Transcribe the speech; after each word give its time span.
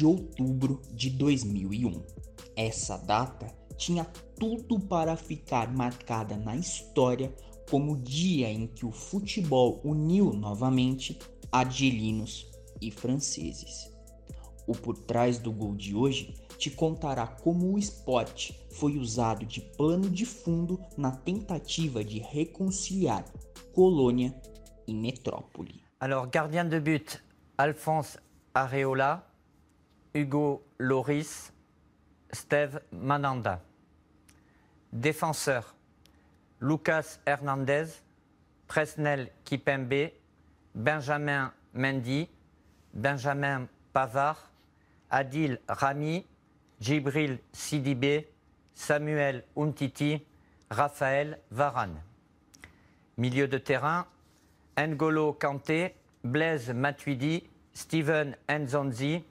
de 0.00 0.06
outubro 0.06 0.80
de 0.94 1.10
2001. 1.10 2.02
Essa 2.56 2.96
data 2.96 3.54
tinha 3.76 4.06
tudo 4.38 4.80
para 4.80 5.14
ficar 5.14 5.70
marcada 5.70 6.38
na 6.38 6.56
história 6.56 7.30
como 7.68 7.92
o 7.92 7.98
dia 7.98 8.50
em 8.50 8.66
que 8.66 8.86
o 8.86 8.92
futebol 8.92 9.78
uniu 9.84 10.32
novamente 10.32 11.18
argelinos 11.52 12.50
e 12.80 12.90
franceses. 12.90 13.92
O 14.66 14.72
por 14.72 14.96
trás 14.96 15.38
do 15.38 15.52
gol 15.52 15.76
de 15.76 15.94
hoje 15.94 16.34
te 16.56 16.70
contará 16.70 17.26
como 17.26 17.74
o 17.74 17.78
esporte 17.78 18.58
foi 18.70 18.96
usado 18.96 19.44
de 19.44 19.60
plano 19.60 20.08
de 20.08 20.24
fundo 20.24 20.80
na 20.96 21.10
tentativa 21.10 22.02
de 22.02 22.20
reconciliar 22.20 23.26
colônia 23.74 24.34
e 24.86 24.94
metrópole. 24.94 25.84
Alors, 26.00 26.26
gardien 26.30 26.70
de 26.70 26.80
but, 26.80 27.22
Alphonse 27.58 28.16
Areola, 28.54 29.29
Hugo 30.14 30.62
Loris, 30.78 31.52
Steve 32.32 32.80
Mananda. 32.92 33.62
Défenseur, 34.92 35.76
Lucas 36.58 37.20
Hernandez, 37.26 38.02
Presnel 38.66 39.30
Kipembe, 39.44 40.12
Benjamin 40.74 41.52
Mendy, 41.74 42.28
Benjamin 42.92 43.66
Pavard, 43.92 44.50
Adil 45.10 45.58
Rami, 45.68 46.26
Djibril 46.80 47.38
Sidibé, 47.52 48.28
Samuel 48.74 49.44
Umtiti, 49.56 50.22
Raphaël 50.70 51.40
Varane. 51.50 52.02
Milieu 53.16 53.48
de 53.48 53.58
terrain, 53.58 54.06
N'Golo 54.78 55.32
Kanté, 55.32 55.94
Blaise 56.24 56.70
Matuidi, 56.70 57.44
Steven 57.72 58.36
Nzonzi, 58.48 59.24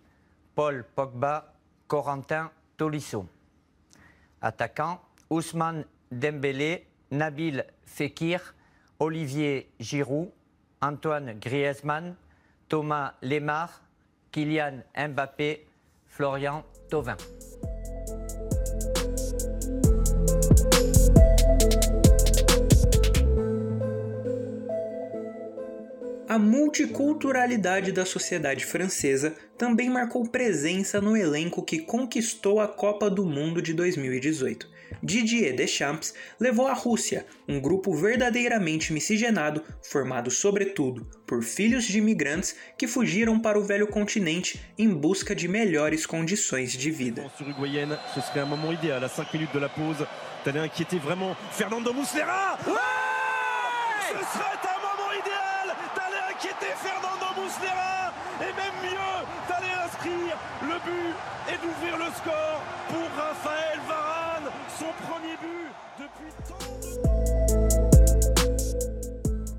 Paul 0.60 0.84
Pogba, 0.94 1.54
Corentin 1.88 2.52
Tolisso. 2.76 3.26
Attaquant, 4.42 5.00
Ousmane 5.30 5.86
Dembélé, 6.12 6.86
Nabil 7.12 7.64
Fekir, 7.86 8.56
Olivier 9.00 9.72
Giroud, 9.80 10.34
Antoine 10.82 11.40
Griezmann, 11.40 12.14
Thomas 12.68 13.14
Lemar, 13.22 13.84
Kylian 14.34 14.84
Mbappé, 14.98 15.66
Florian 16.10 16.66
Thauvin. 16.90 17.16
A 26.30 26.38
multiculturalidade 26.38 27.92
da 27.92 28.06
sociedade 28.06 28.64
francesa 28.64 29.36
também 29.58 29.90
marcou 29.90 30.30
presença 30.30 31.02
no 31.02 31.18
elenco 31.18 31.64
que 31.64 31.80
conquistou 31.80 32.60
a 32.60 32.68
Copa 32.68 33.10
do 33.10 33.26
Mundo 33.26 33.64
de 33.64 33.74
2018. 33.74 34.70
Didier 35.02 35.56
Deschamps 35.56 36.14
levou 36.40 36.68
a 36.68 36.74
Rússia, 36.74 37.26
um 37.48 37.60
grupo 37.60 37.96
verdadeiramente 37.96 38.94
miscigenado, 38.94 39.64
formado 39.82 40.30
sobretudo 40.30 41.04
por 41.26 41.42
filhos 41.42 41.86
de 41.86 41.98
imigrantes 41.98 42.56
que 42.78 42.88
fugiram 42.88 43.40
para 43.40 43.58
o 43.58 43.64
velho 43.64 43.88
continente 43.88 44.62
em 44.78 44.88
busca 44.88 45.34
de 45.34 45.48
melhores 45.48 46.06
condições 46.06 46.74
de 46.74 46.92
vida. 46.92 47.26
ce 54.10 54.26
serait 54.34 54.58
un 54.66 54.79
Fernando 57.50 58.14
Muslera 58.14 58.14
et 58.42 58.54
même 58.54 58.78
mieux 58.84 59.18
d'aller 59.48 59.74
inscrire 59.86 60.38
le 60.62 60.78
but 60.86 61.16
et 61.48 61.58
d'ouvrir 61.58 61.98
le 61.98 62.12
score 62.14 62.62
pour 62.88 63.08
Raphaël 63.18 63.80
Varane, 63.88 64.50
son 64.78 64.92
premier 65.08 65.36
but 65.42 65.70
depuis 66.00 66.32
tant 66.48 66.66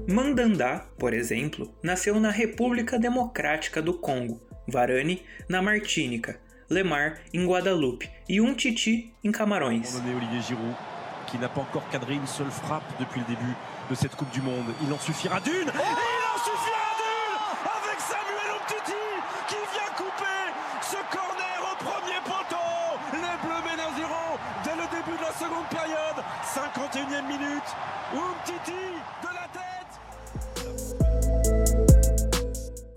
de 0.07 0.13
Mandanda, 0.13 0.87
por 0.99 1.15
exemplo, 1.15 1.73
nasceu 1.83 2.19
na 2.19 2.31
República 2.31 2.99
Democrática 2.99 3.81
do 3.81 3.95
Congo, 3.95 4.41
Varane 4.67 5.23
na 5.49 5.63
Martínica, 5.63 6.39
Lemar 6.69 7.19
em 7.33 7.47
Guadalupe 7.47 8.11
e 8.29 8.41
Umtiti 8.41 9.15
em 9.25 9.31
Camarões. 9.33 9.95
Olivier 9.97 10.43
Giroud, 10.43 10.75
qui 11.27 11.39
n'a 11.39 11.49
pas 11.49 11.61
encore 11.61 11.89
cadré 11.91 12.15
une 12.15 12.27
seule 12.27 12.51
frappe 12.51 12.85
depuis 12.99 13.21
le 13.21 13.27
début 13.27 13.55
de 13.89 13.95
cette 13.95 14.17
Coupe 14.17 14.31
du 14.31 14.41
Monde. 14.43 14.67
Il 14.83 14.93
en 14.93 14.99
suffira 14.99 15.39
d'une 15.41 15.53
Et 15.53 15.57
il 15.59 16.25
en 16.35 16.39
suffira 16.39 16.91
d'une 16.99 17.71
Avec 17.71 18.01
Samuel 18.01 18.51
Umtiti 18.59 19.05
qui 19.47 19.61
vient 19.75 19.93
couper 19.97 20.43
ce 20.83 20.99
corner 21.11 21.59
au 21.71 21.77
premier 21.85 22.21
poteau 22.25 22.71
Les 23.13 23.37
Bleus 23.47 23.63
mènent 23.67 23.81
à 23.81 23.91
zéro 23.97 24.39
dès 24.65 24.75
le 24.75 24.87
début 24.91 25.17
de 25.19 25.23
la 25.23 25.33
seconde 25.35 25.67
période. 25.71 26.19
51e 26.55 27.27
minute. 27.27 27.71
Umtiti 28.15 28.19
de 28.19 28.19
la 28.19 28.47
tête 28.47 28.50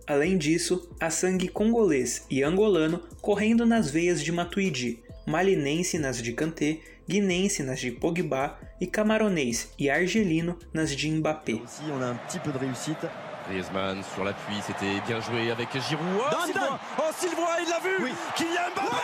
Além 0.05 0.37
disso, 0.37 0.89
há 0.99 1.09
sangue 1.09 1.47
congolês 1.47 2.25
e 2.29 2.43
angolano 2.43 3.01
correndo 3.21 3.65
nas 3.65 3.89
veias 3.89 4.21
de 4.23 4.31
Matuidi, 4.31 5.01
malinense 5.25 5.97
nas 5.97 6.21
de 6.21 6.33
Kanté, 6.33 6.81
guinense 7.07 7.63
nas 7.63 7.79
de 7.79 7.89
Pogba 7.91 8.57
e 8.79 8.85
camaronês 8.87 9.71
e 9.79 9.89
argelino 9.89 10.59
nas 10.73 10.95
de 10.95 11.09
Mbappé. 11.09 11.61
On 11.91 12.01
a 12.01 12.07
un 12.07 12.15
petit 12.15 12.39
peu 12.39 12.51
de 12.51 12.57
réussite. 12.57 13.07
Griezmann 13.47 14.03
sur 14.13 14.23
l'appui, 14.23 14.55
c'était 14.65 15.01
bien 15.07 15.19
joué 15.19 15.51
avec 15.51 15.69
Giroud. 15.73 16.05
Oh, 16.17 16.23
Oh, 16.31 16.45
Zidane. 16.45 16.63
Sylvain 16.63 16.79
Oh, 16.99 17.11
Sylvain, 17.17 17.59
il 17.61 17.69
l'a 17.69 17.79
vu. 17.79 18.13
Kylian 18.35 18.71
Mbappé. 18.75 18.97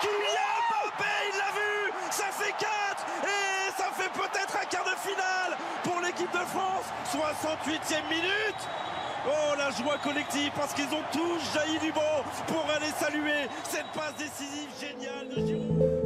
Kylian 0.00 0.45
France 6.56 6.88
68e 7.12 8.08
minute 8.08 8.60
Oh, 9.26 9.54
la 9.58 9.70
joie 9.72 9.98
collective 9.98 10.50
parce 10.56 10.72
qu'ils 10.72 10.86
ont 10.94 11.04
tous 11.12 11.52
jailli 11.52 11.78
du 11.80 11.92
banc 11.92 12.24
pour 12.46 12.64
aller 12.70 12.92
saluer 12.98 13.46
cette 13.68 13.90
passe 13.92 14.16
décisive 14.16 14.70
géniale 14.80 15.28
de 15.28 15.46
Giroud. 15.46 15.96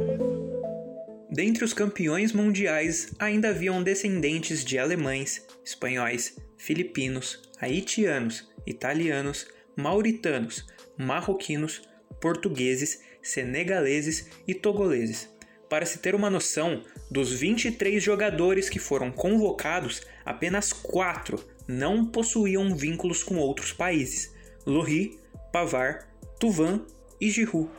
Dentre 1.29 1.63
os 1.63 1.73
campeões 1.73 2.33
mundiais 2.33 3.11
ainda 3.19 3.49
haviam 3.49 3.81
descendentes 3.81 4.65
de 4.65 4.77
alemães, 4.77 5.47
espanhóis, 5.63 6.35
filipinos, 6.57 7.41
haitianos, 7.61 8.51
italianos, 8.67 9.47
mauritanos, 9.77 10.67
marroquinos, 10.97 11.81
portugueses, 12.19 12.99
senegaleses 13.21 14.27
e 14.45 14.53
togoleses. 14.53 15.29
Para 15.69 15.85
se 15.85 15.99
ter 15.99 16.15
uma 16.15 16.29
noção, 16.29 16.83
dos 17.09 17.31
23 17.31 18.03
jogadores 18.03 18.69
que 18.69 18.79
foram 18.79 19.09
convocados, 19.09 20.01
apenas 20.31 20.73
4 20.73 21.37
não 21.67 22.05
possuíam 22.05 22.75
vínculos 22.75 23.23
com 23.23 23.37
outros 23.37 23.71
países: 23.71 24.33
Lohri, 24.65 25.19
Pavard, 25.53 26.05
Tuvan 26.39 26.81
e 27.19 27.29
Giroud. 27.29 27.69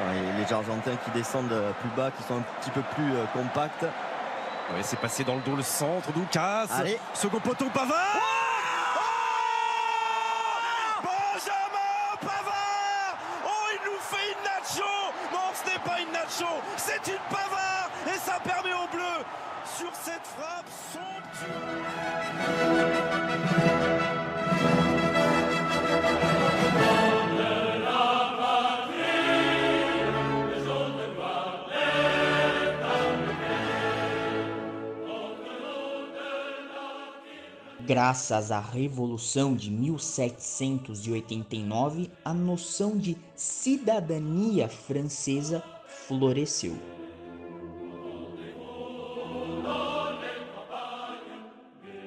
Ouais, 0.00 0.40
les 0.40 0.52
Argentins 0.52 0.96
qui 1.04 1.10
descendent 1.10 1.52
euh, 1.52 1.72
plus 1.80 1.90
bas, 1.90 2.10
qui 2.12 2.22
sont 2.22 2.36
un 2.36 2.44
petit 2.60 2.70
peu 2.70 2.82
plus 2.94 3.12
euh, 3.14 3.24
compacts. 3.32 3.82
Ouais, 3.82 4.82
c'est 4.82 4.98
passé 5.00 5.24
dans 5.24 5.34
le 5.36 5.42
dos 5.42 5.56
le 5.56 5.62
centre, 5.62 6.12
Doukas. 6.12 6.68
Second 7.14 7.40
poteau, 7.40 7.66
Pavard 7.72 8.20
Oh 8.94 9.00
Benjamin 11.02 12.16
Pavard 12.20 13.18
Oh, 13.44 13.66
il 13.72 13.80
nous 13.90 13.98
fait 13.98 14.32
une 14.32 14.42
nacho 14.44 14.92
Non, 15.32 15.50
ce 15.54 15.64
nacho, 16.38 16.46
c'est 16.76 17.10
une 17.10 17.18
Pavard 17.30 17.90
Et 18.06 18.18
ça 18.18 18.38
permet 18.42 18.72
aux 18.72 18.88
Bleus, 18.92 19.24
sur 19.76 19.94
cette 19.94 20.26
frappe 20.26 20.66
somptueuse 20.92 21.84
Graças 37.86 38.50
à 38.52 38.60
Revolução 38.60 39.54
de 39.54 39.70
1789, 39.70 42.10
a 42.22 42.34
noção 42.34 42.98
de 42.98 43.16
cidadania 43.34 44.68
francesa 44.68 45.64
floresceu. 46.08 46.74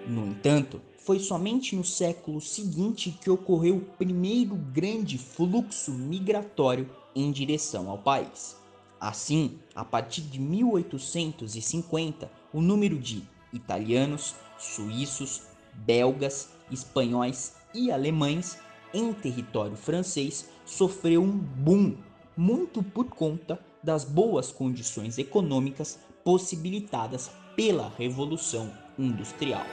No 0.07 0.25
entanto, 0.25 0.81
foi 0.97 1.19
somente 1.19 1.75
no 1.75 1.83
século 1.83 2.41
seguinte 2.41 3.15
que 3.21 3.29
ocorreu 3.29 3.77
o 3.77 3.97
primeiro 3.97 4.55
grande 4.55 5.19
fluxo 5.19 5.91
migratório 5.91 6.89
em 7.15 7.31
direção 7.31 7.89
ao 7.89 7.99
país. 7.99 8.57
Assim, 8.99 9.59
a 9.75 9.85
partir 9.85 10.21
de 10.21 10.39
1850, 10.39 12.31
o 12.51 12.59
número 12.59 12.97
de 12.97 13.23
italianos, 13.53 14.35
suíços, 14.57 15.43
belgas, 15.73 16.49
espanhóis 16.71 17.55
e 17.73 17.91
alemães 17.91 18.57
em 18.93 19.13
território 19.13 19.75
francês 19.75 20.49
sofreu 20.65 21.23
um 21.23 21.31
boom, 21.31 21.95
muito 22.35 22.83
por 22.83 23.05
conta 23.05 23.59
das 23.83 24.03
boas 24.03 24.51
condições 24.51 25.17
econômicas 25.17 25.99
possibilitadas 26.23 27.31
pela 27.55 27.91
Revolução 27.97 28.71
Industrial. 28.97 29.65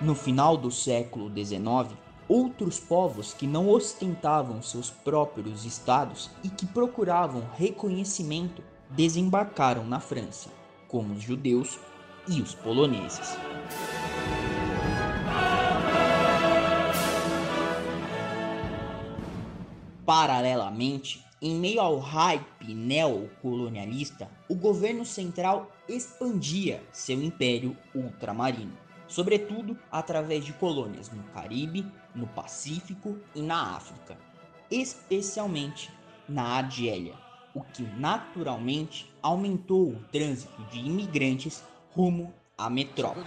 No 0.00 0.14
final 0.14 0.56
do 0.56 0.70
século 0.70 1.30
XIX, 1.30 1.94
outros 2.26 2.80
povos 2.80 3.34
que 3.34 3.46
não 3.46 3.68
ostentavam 3.68 4.62
seus 4.62 4.88
próprios 4.88 5.64
estados 5.64 6.30
e 6.42 6.48
que 6.48 6.64
procuravam 6.64 7.42
reconhecimento 7.56 8.62
desembarcaram 8.88 9.84
na 9.84 10.00
França, 10.00 10.48
como 10.88 11.14
os 11.14 11.22
judeus 11.22 11.78
e 12.28 12.40
os 12.40 12.54
poloneses. 12.54 13.36
Paralelamente, 20.10 21.24
em 21.40 21.54
meio 21.54 21.80
ao 21.80 22.00
hype 22.00 22.74
neocolonialista, 22.74 24.28
o 24.48 24.56
governo 24.56 25.04
central 25.04 25.70
expandia 25.88 26.82
seu 26.90 27.22
império 27.22 27.76
ultramarino, 27.94 28.76
sobretudo 29.06 29.78
através 29.88 30.44
de 30.44 30.52
colônias 30.52 31.12
no 31.12 31.22
Caribe, 31.32 31.86
no 32.12 32.26
Pacífico 32.26 33.20
e 33.36 33.40
na 33.40 33.76
África, 33.76 34.18
especialmente 34.68 35.92
na 36.28 36.56
Argélia, 36.56 37.14
o 37.54 37.62
que 37.62 37.84
naturalmente 37.96 39.08
aumentou 39.22 39.90
o 39.90 40.04
trânsito 40.10 40.60
de 40.72 40.80
imigrantes 40.80 41.62
rumo 41.94 42.34
à 42.58 42.68
metrópole. 42.68 43.26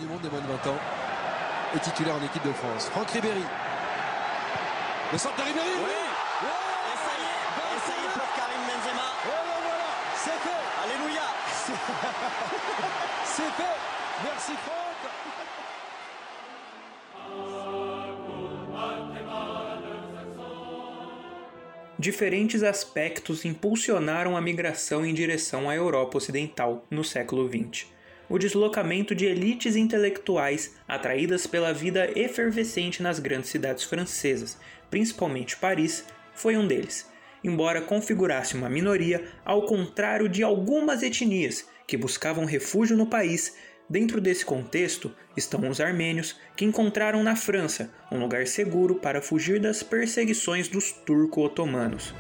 Diferentes 22.04 22.64
aspectos 22.64 23.46
impulsionaram 23.46 24.36
a 24.36 24.42
migração 24.42 25.06
em 25.06 25.14
direção 25.14 25.70
à 25.70 25.76
Europa 25.78 26.18
Ocidental 26.18 26.86
no 26.92 27.02
século 27.02 27.48
XX. 27.48 27.86
O 28.30 28.38
deslocamento 28.38 29.16
de 29.16 29.26
elites 29.26 29.78
intelectuais 29.78 30.76
atraídas 30.86 31.48
pela 31.48 31.74
vida 31.74 32.12
efervescente 32.14 33.02
nas 33.02 33.20
grandes 33.20 33.52
cidades 33.52 33.86
francesas, 33.86 34.60
principalmente 34.90 35.56
Paris, 35.56 36.04
foi 36.36 36.58
um 36.58 36.68
deles, 36.68 37.10
embora 37.42 37.80
configurasse 37.80 38.54
uma 38.54 38.70
minoria 38.70 39.24
ao 39.46 39.66
contrário 39.66 40.28
de 40.28 40.44
algumas 40.44 41.04
etnias 41.04 41.66
que 41.88 41.96
buscavam 41.96 42.44
refúgio 42.44 42.98
no 42.98 43.06
país 43.06 43.56
Dentro 43.90 44.22
desse 44.22 44.46
contexto 44.46 45.14
estão 45.36 45.68
os 45.70 45.82
armênios, 45.82 46.40
que 46.56 46.66
encontraram 46.66 47.22
na 47.22 47.36
França 47.36 47.92
um 48.12 48.20
lugar 48.20 48.48
seguro 48.48 48.96
para 48.96 49.22
fugir 49.22 49.60
das 49.60 49.84
perseguições 49.84 50.68
dos 50.68 50.92
turco-otomanos. 50.92 52.14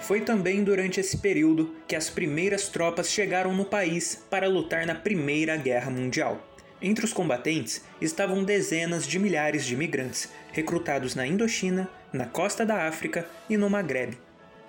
Foi 0.00 0.22
também 0.22 0.64
durante 0.64 1.00
esse 1.00 1.18
período 1.18 1.74
que 1.86 1.94
as 1.94 2.08
primeiras 2.08 2.68
tropas 2.68 3.10
chegaram 3.10 3.52
no 3.52 3.64
país 3.64 4.24
para 4.30 4.48
lutar 4.48 4.86
na 4.86 4.94
Primeira 4.94 5.54
Guerra 5.56 5.90
Mundial. 5.90 6.42
Entre 6.80 7.04
os 7.04 7.12
combatentes 7.12 7.84
estavam 8.00 8.44
dezenas 8.44 9.06
de 9.06 9.18
milhares 9.18 9.66
de 9.66 9.74
imigrantes, 9.74 10.30
recrutados 10.52 11.14
na 11.14 11.26
Indochina, 11.26 11.90
na 12.10 12.24
costa 12.24 12.64
da 12.64 12.86
África 12.86 13.28
e 13.50 13.56
no 13.58 13.68
Maghreb. 13.68 14.16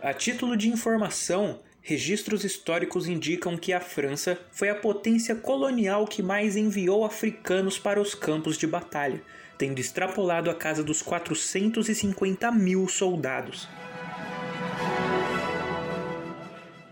A 0.02 0.14
título 0.14 0.56
de 0.56 0.70
informação, 0.70 1.60
registros 1.82 2.46
históricos 2.46 3.06
indicam 3.06 3.58
que 3.58 3.74
a 3.74 3.82
França 3.82 4.40
foi 4.50 4.70
a 4.70 4.76
potência 4.76 5.36
colonial 5.36 6.08
que 6.08 6.24
mais 6.24 6.56
enviou 6.56 7.04
africanos 7.04 7.78
para 7.78 8.00
os 8.02 8.16
campos 8.16 8.58
de 8.58 8.66
batalha, 8.66 9.22
tendo 9.58 9.78
extrapolado 9.78 10.50
a 10.50 10.56
casa 10.56 10.86
dos 10.86 11.02
450 11.02 12.50
mil 12.50 12.88
soldados. 12.88 13.68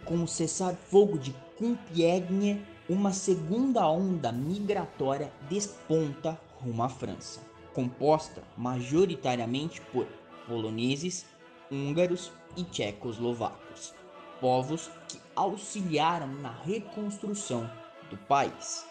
Com 0.04 0.24
o 0.24 0.28
cessar-fogo 0.28 1.18
de 1.18 1.34
Compiègne, 1.56 2.62
uma 2.90 3.14
segunda 3.14 3.90
onda 3.90 4.34
migratória 4.34 5.32
desponta 5.50 6.38
rumo 6.56 6.84
à 6.84 6.90
França, 6.90 7.40
composta 7.74 8.44
majoritariamente 8.58 9.80
por 9.94 10.06
poloneses, 10.46 11.26
húngaros 11.72 12.34
e 12.58 12.64
tchecoslovacos, 12.64 13.94
povos 14.42 14.90
que 15.08 15.20
auxiliaram 15.36 16.28
na 16.28 16.52
reconstrução 16.52 17.70
do 18.10 18.18
país. 18.18 18.86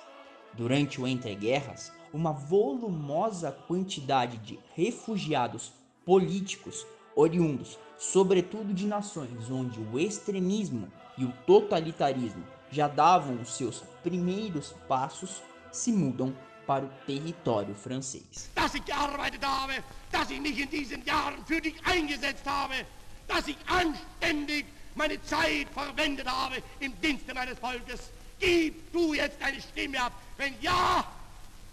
Durante 0.54 1.00
o 1.00 1.06
entreguerras, 1.06 1.92
uma 2.12 2.32
volumosa 2.32 3.52
quantidade 3.52 4.38
de 4.38 4.58
refugiados 4.74 5.72
políticos 6.04 6.86
oriundos, 7.14 7.78
sobretudo 7.98 8.72
de 8.72 8.86
nações 8.86 9.50
onde 9.50 9.80
o 9.80 9.98
extremismo 9.98 10.90
e 11.18 11.24
o 11.24 11.32
totalitarismo 11.46 12.44
já 12.70 12.88
davam 12.88 13.40
os 13.40 13.54
seus 13.54 13.82
primeiros 14.02 14.72
passos, 14.88 15.42
se 15.72 15.92
mudam 15.92 16.34
para 16.66 16.84
o 16.84 16.90
território 17.06 17.74
francês. 17.74 18.50
Ich 18.56 18.92
habe, 18.92 19.82
ich 20.30 20.40
mich 20.40 20.58
in 20.58 20.68
diesen 20.68 21.04
Jahren 21.04 21.44
für 21.46 21.60
dich 21.60 21.76
eingesetzt 21.84 22.46
habe, 22.46 22.74
dass 23.28 23.46
ich 23.48 23.56
anständig 23.66 24.66
meine 24.94 25.20
Zeit 25.22 25.66
verwendet 25.74 26.26
habe 26.26 26.56
im 26.80 26.98
Dienste 27.00 27.32
meines 27.34 27.58
Volkes. 27.58 28.10
Gib 28.38 28.92
du 28.92 29.14
jetzt 29.14 29.40
deine 29.40 29.58
Stimme 29.60 30.00
ab. 30.02 30.12
Wenn 30.36 30.54
ja, 30.60 31.04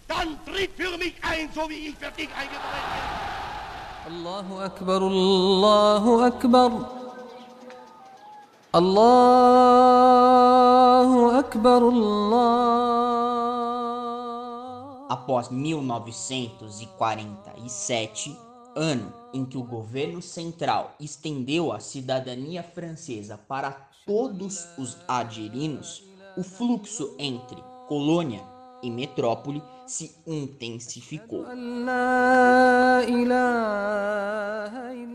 dann 0.08 0.38
tritt 0.44 0.72
für 0.76 0.96
mich 0.98 1.14
ein, 1.22 1.48
so 1.54 1.68
wie 1.68 1.88
ich 1.88 1.96
für 1.96 2.10
dich 2.12 2.28
eingetreten 2.34 2.92
bin. 2.94 3.02
Allahu 4.06 4.58
Akbar, 4.60 5.02
Allahu 5.02 6.22
Akbar. 6.22 6.70
Allahu 8.72 8.90
Akbar, 11.30 11.82
Allah. 11.82 12.64
Após 15.08 15.50
1947, 15.50 18.36
ano 18.76 19.12
em 19.32 19.44
que 19.44 19.56
o 19.56 19.64
governo 19.64 20.20
central 20.20 20.94
estendeu 21.00 21.72
a 21.72 21.80
cidadania 21.80 22.62
francesa 22.62 23.36
para 23.36 23.70
todos 24.06 24.66
os 24.76 24.98
aderinos, 25.08 26.04
o 26.36 26.42
fluxo 26.42 27.14
entre 27.18 27.56
colônia 27.88 28.44
e 28.82 28.90
metrópole 28.90 29.62
se 29.86 30.14
intensificou. 30.26 31.46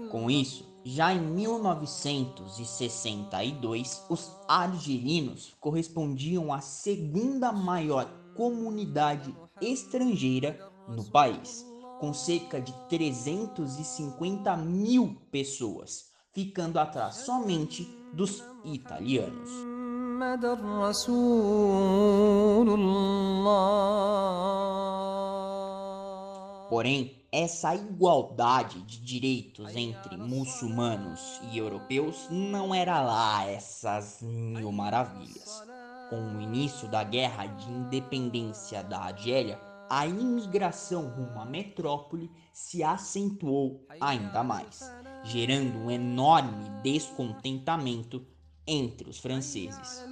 Com 0.10 0.32
isso, 0.32 0.68
já 0.84 1.14
em 1.14 1.22
1962, 1.22 4.06
os 4.10 4.36
argelinos 4.48 5.54
correspondiam 5.60 6.52
à 6.54 6.62
segunda 6.62 7.52
maior 7.52 8.10
comunidade 8.36 9.36
estrangeira 9.62 10.60
no 10.88 11.04
país 11.12 11.68
com 12.00 12.14
cerca 12.14 12.62
de 12.62 12.74
350 12.88 14.56
mil 14.58 15.18
pessoas, 15.30 16.06
ficando 16.34 16.80
atrás 16.80 17.16
somente 17.18 17.84
dos 18.14 18.44
italianos. 18.64 19.50
Porém, 26.70 27.20
essa 27.32 27.76
igualdade 27.76 28.82
de 28.82 29.00
direitos 29.00 29.76
entre 29.76 30.18
muçulmanos 30.18 31.40
e 31.52 31.58
europeus 31.58 32.28
não 32.30 32.74
era 32.74 33.02
lá 33.02 33.46
essas 33.46 34.22
mil 34.22 34.72
maravilhas. 34.72 35.64
Com 36.10 36.38
o 36.38 36.42
início 36.42 36.88
da 36.88 37.04
Guerra 37.04 37.46
de 37.46 37.70
Independência 37.70 38.84
da 38.84 39.00
Argélia, 39.00 39.60
a 39.90 40.06
imigração 40.06 41.10
rumo 41.10 41.42
à 41.42 41.46
metrópole 41.46 42.30
se 42.54 42.84
acentuou 42.84 43.84
ainda 44.00 44.44
mais, 44.44 44.92
gerando 45.24 45.80
um 45.80 45.90
enorme 45.90 46.70
descontentamento 46.84 48.24
entre 48.68 49.10
os 49.10 49.18
franceses. 49.18 50.06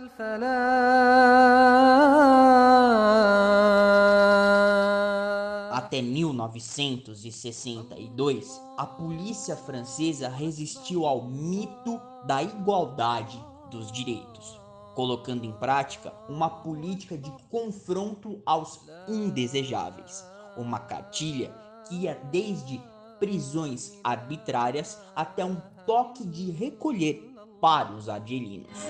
Até 5.72 6.02
1962, 6.02 8.62
a 8.78 8.86
polícia 8.86 9.56
francesa 9.56 10.28
resistiu 10.28 11.06
ao 11.06 11.24
mito 11.24 12.02
da 12.26 12.42
igualdade 12.42 13.40
dos 13.70 13.92
direitos, 13.92 14.60
colocando 14.98 15.46
em 15.46 15.52
prática 15.52 16.12
uma 16.28 16.50
política 16.50 17.16
de 17.16 17.32
confronto 17.52 18.42
aos 18.44 18.90
indesejáveis, 19.08 20.26
uma 20.58 20.80
cartilha 20.80 21.54
que 21.88 21.98
ia 21.98 22.16
desde 22.32 22.82
prisões 23.20 23.94
arbitrárias 24.04 25.00
até 25.16 25.46
um 25.46 25.62
toque 25.86 26.26
de 26.26 26.50
recolher 26.50 27.32
para 27.62 27.92
os 27.92 28.10
argelinos. 28.10 28.88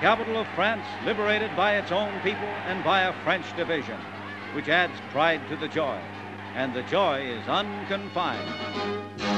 capital 0.00 0.36
of 0.38 0.48
France 0.56 0.84
liberated 1.04 1.54
by 1.54 1.76
its 1.76 1.92
own 1.92 2.12
people 2.22 2.48
and 2.66 2.82
by 2.82 3.02
a 3.02 3.12
French 3.22 3.44
division, 3.56 3.98
which 4.52 4.68
adds 4.68 4.94
pride 5.12 5.40
to 5.48 5.56
the 5.56 5.68
joy, 5.68 5.98
and 6.56 6.74
the 6.74 6.82
joy 6.90 7.20
is 7.20 7.46
unconfined. 7.48 9.37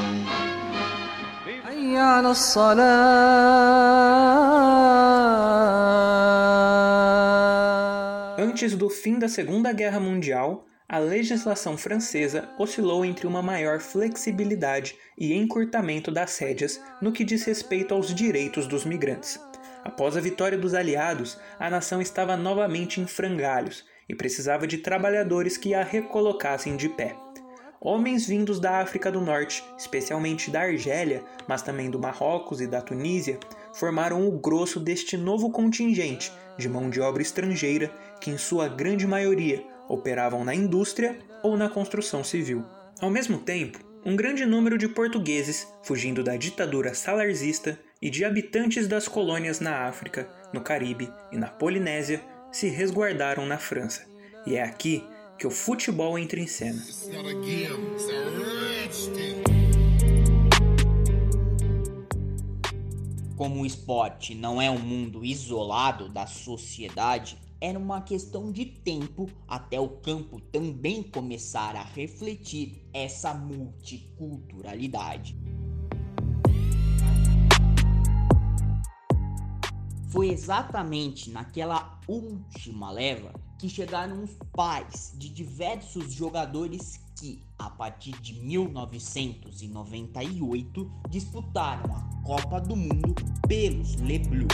حي 1.90 1.98
على 1.98 2.32
الصلاة 2.32 3.56
Antes 8.38 8.76
do 8.76 8.90
fim 8.90 9.18
da 9.18 9.28
Segunda 9.28 9.74
Guerra 9.74 10.00
Mundial, 10.00 10.68
a 10.88 11.00
legislação 11.00 11.76
francesa 11.76 12.50
oscilou 12.60 13.04
entre 13.04 13.26
uma 13.26 13.42
maior 13.42 13.80
flexibilidade 13.80 14.96
e 15.18 15.34
encurtamento 15.34 16.12
das 16.12 16.38
rédeas 16.38 16.80
no 17.02 17.12
que 17.12 17.24
diz 17.24 17.44
respeito 17.44 17.96
aos 17.96 18.14
direitos 18.14 18.68
dos 18.68 18.86
migrantes. 18.86 19.40
Após 19.84 20.16
a 20.16 20.22
vitória 20.22 20.60
dos 20.60 20.76
aliados, 20.76 21.40
a 21.60 21.68
nação 21.68 22.00
estava 22.00 22.38
novamente 22.38 23.02
em 23.02 23.08
frangalhos 23.08 23.84
e 24.08 24.14
precisava 24.14 24.68
de 24.68 24.78
trabalhadores 24.78 25.58
que 25.58 25.74
a 25.74 25.84
recolocassem 25.84 26.78
de 26.78 26.90
pé. 26.90 27.16
Homens 27.83 28.27
vindos 28.27 28.61
da 28.61 28.79
África 28.81 29.11
do 29.11 29.23
Norte, 29.23 29.65
especialmente 29.79 30.51
da 30.51 30.61
Argélia, 30.61 31.23
mas 31.49 31.63
também 31.63 31.91
do 31.91 31.99
Marrocos 31.99 32.61
e 32.61 32.67
da 32.67 32.83
Tunísia, 32.83 33.41
formaram 33.73 34.29
o 34.29 34.33
grosso 34.33 34.79
deste 34.79 35.17
novo 35.17 35.51
contingente 35.51 36.31
de 36.59 36.69
mão 36.69 36.91
de 36.91 37.01
obra 37.01 37.23
estrangeira 37.23 37.91
que, 38.21 38.31
em 38.31 38.37
sua 38.37 38.69
grande 38.69 39.07
maioria, 39.07 39.65
operavam 39.89 40.45
na 40.45 40.55
indústria 40.55 41.19
ou 41.43 41.57
na 41.57 41.71
construção 41.71 42.23
civil. 42.23 42.63
Ao 43.01 43.09
mesmo 43.09 43.39
tempo, 43.39 43.79
um 44.05 44.15
grande 44.15 44.45
número 44.45 44.77
de 44.77 44.87
portugueses, 44.87 45.67
fugindo 45.83 46.23
da 46.23 46.37
ditadura 46.37 46.93
salarzista 46.93 47.79
e 48.01 48.11
de 48.11 48.27
habitantes 48.27 48.87
das 48.87 49.09
colônias 49.09 49.59
na 49.59 49.87
África, 49.87 50.29
no 50.53 50.61
Caribe 50.61 51.11
e 51.33 51.39
na 51.39 51.49
Polinésia, 51.49 52.21
se 52.53 52.69
resguardaram 52.69 53.47
na 53.47 53.57
França. 53.57 54.03
E 54.47 54.57
é 54.57 54.63
aqui 54.63 55.03
que 55.41 55.47
o 55.47 55.51
futebol 55.51 56.19
entra 56.19 56.39
em 56.39 56.47
cena. 56.47 56.85
Como 63.39 63.63
o 63.63 63.67
esporte 63.67 64.35
não 64.35 64.61
é 64.61 64.71
um 64.71 64.79
mundo 64.79 65.25
isolado 65.25 66.11
da 66.11 66.27
sociedade, 66.27 67.39
era 67.59 67.79
uma 67.79 68.03
questão 68.03 68.53
de 68.53 68.67
tempo 68.67 69.31
até 69.49 69.81
o 69.81 69.89
campo 69.89 70.39
também 70.53 71.03
começar 71.03 71.75
a 71.75 71.85
refletir 71.85 72.87
essa 72.93 73.33
multiculturalidade. 73.33 75.35
Foi 80.11 80.29
exatamente 80.29 81.31
naquela 81.31 81.99
última 82.07 82.91
leva 82.91 83.33
que 83.61 83.69
chegaram 83.69 84.25
os 84.25 84.31
pais 84.55 85.13
de 85.19 85.29
diversos 85.29 86.15
jogadores 86.15 86.99
que, 87.15 87.45
a 87.59 87.69
partir 87.69 88.19
de 88.19 88.33
1998, 88.41 90.91
disputaram 91.11 91.95
a 91.95 92.01
Copa 92.25 92.59
do 92.59 92.75
Mundo 92.75 93.15
pelos 93.47 93.97
Le 93.97 94.19
Bleu. 94.21 94.49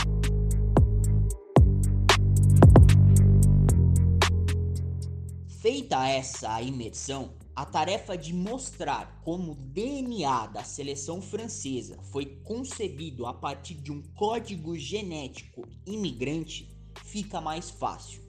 Feita 5.61 6.05
essa 6.05 6.61
imersão, 6.61 7.31
a 7.55 7.65
tarefa 7.65 8.17
de 8.17 8.33
mostrar 8.33 9.21
como 9.23 9.53
o 9.53 9.55
DNA 9.55 10.47
da 10.47 10.65
seleção 10.65 11.21
francesa 11.21 11.97
foi 12.11 12.25
concebido 12.43 13.25
a 13.25 13.33
partir 13.33 13.75
de 13.75 13.89
um 13.89 14.01
código 14.15 14.77
genético 14.77 15.65
imigrante 15.85 16.75
fica 17.05 17.39
mais 17.39 17.69
fácil. 17.69 18.26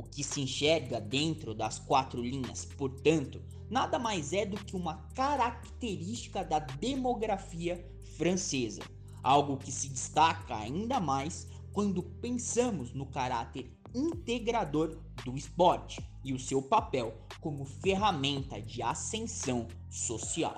O 0.00 0.02
que 0.02 0.24
se 0.24 0.40
enxerga 0.40 0.98
dentro 0.98 1.54
das 1.54 1.78
quatro 1.78 2.22
linhas, 2.22 2.64
portanto, 2.64 3.38
nada 3.68 3.98
mais 3.98 4.32
é 4.32 4.46
do 4.46 4.56
que 4.56 4.74
uma 4.74 4.94
característica 5.14 6.42
da 6.42 6.58
demografia 6.58 7.86
francesa, 8.16 8.80
algo 9.22 9.58
que 9.58 9.70
se 9.70 9.90
destaca 9.90 10.56
ainda 10.56 10.98
mais 10.98 11.46
quando 11.70 12.02
pensamos 12.02 12.94
no 12.94 13.04
caráter 13.04 13.70
integrador 13.94 14.96
do 15.22 15.36
esporte 15.36 16.02
e 16.24 16.32
o 16.32 16.38
seu 16.38 16.62
papel 16.62 17.14
como 17.38 17.66
ferramenta 17.66 18.58
de 18.58 18.82
ascensão 18.82 19.68
social. 19.90 20.56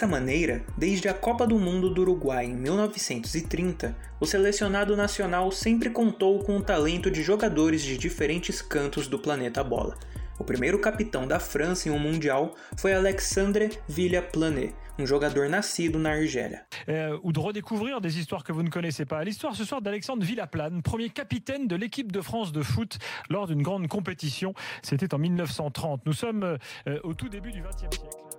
Dessa 0.00 0.10
maneira, 0.10 0.64
desde 0.78 1.10
a 1.10 1.12
Copa 1.12 1.46
do 1.46 1.58
Mundo 1.58 1.90
do 1.90 2.00
Uruguai 2.00 2.46
em 2.46 2.56
1930, 2.56 3.94
o 4.18 4.24
selecionado 4.24 4.96
nacional 4.96 5.52
sempre 5.52 5.90
contou 5.90 6.38
com 6.38 6.56
o 6.56 6.62
talento 6.62 7.10
de 7.10 7.22
jogadores 7.22 7.82
de 7.82 7.98
diferentes 7.98 8.62
cantos 8.62 9.06
do 9.06 9.18
planeta 9.18 9.62
bola. 9.62 9.98
O 10.38 10.42
primeiro 10.42 10.78
capitão 10.78 11.28
da 11.28 11.38
França 11.38 11.90
em 11.90 11.92
um 11.92 11.98
mundial 11.98 12.54
foi 12.78 12.94
Alexandre 12.94 13.68
Villaplanet, 13.86 14.74
um 14.98 15.06
jogador 15.06 15.50
nascido 15.50 15.98
na 15.98 16.12
Argélia. 16.12 16.64
Euh, 16.88 17.18
ou 17.22 17.30
de 17.30 17.38
redécouvrir 17.38 18.00
des 18.00 18.18
histoires 18.18 18.42
que 18.42 18.52
vous 18.52 18.62
ne 18.62 18.70
connaissez 18.70 19.04
pas. 19.04 19.22
L'histoire 19.22 19.54
ce 19.54 19.66
soir 19.66 19.82
d'Alexandre 19.82 20.24
Villaplane, 20.24 20.80
premier 20.80 21.10
capitaine 21.10 21.68
de 21.68 21.76
l'équipe 21.76 22.10
de 22.10 22.22
France 22.22 22.52
de 22.52 22.62
foot 22.62 22.96
lors 23.28 23.46
d'une 23.46 23.60
grande 23.60 23.86
compétition. 23.86 24.54
C'était 24.82 25.12
en 25.12 25.18
1930. 25.18 26.06
Nous 26.06 26.14
sommes 26.14 26.42
euh, 26.42 26.98
au 27.04 27.12
tout 27.12 27.28
début 27.28 27.52
du 27.52 27.60
XXe 27.60 27.98
siècle. 27.98 28.29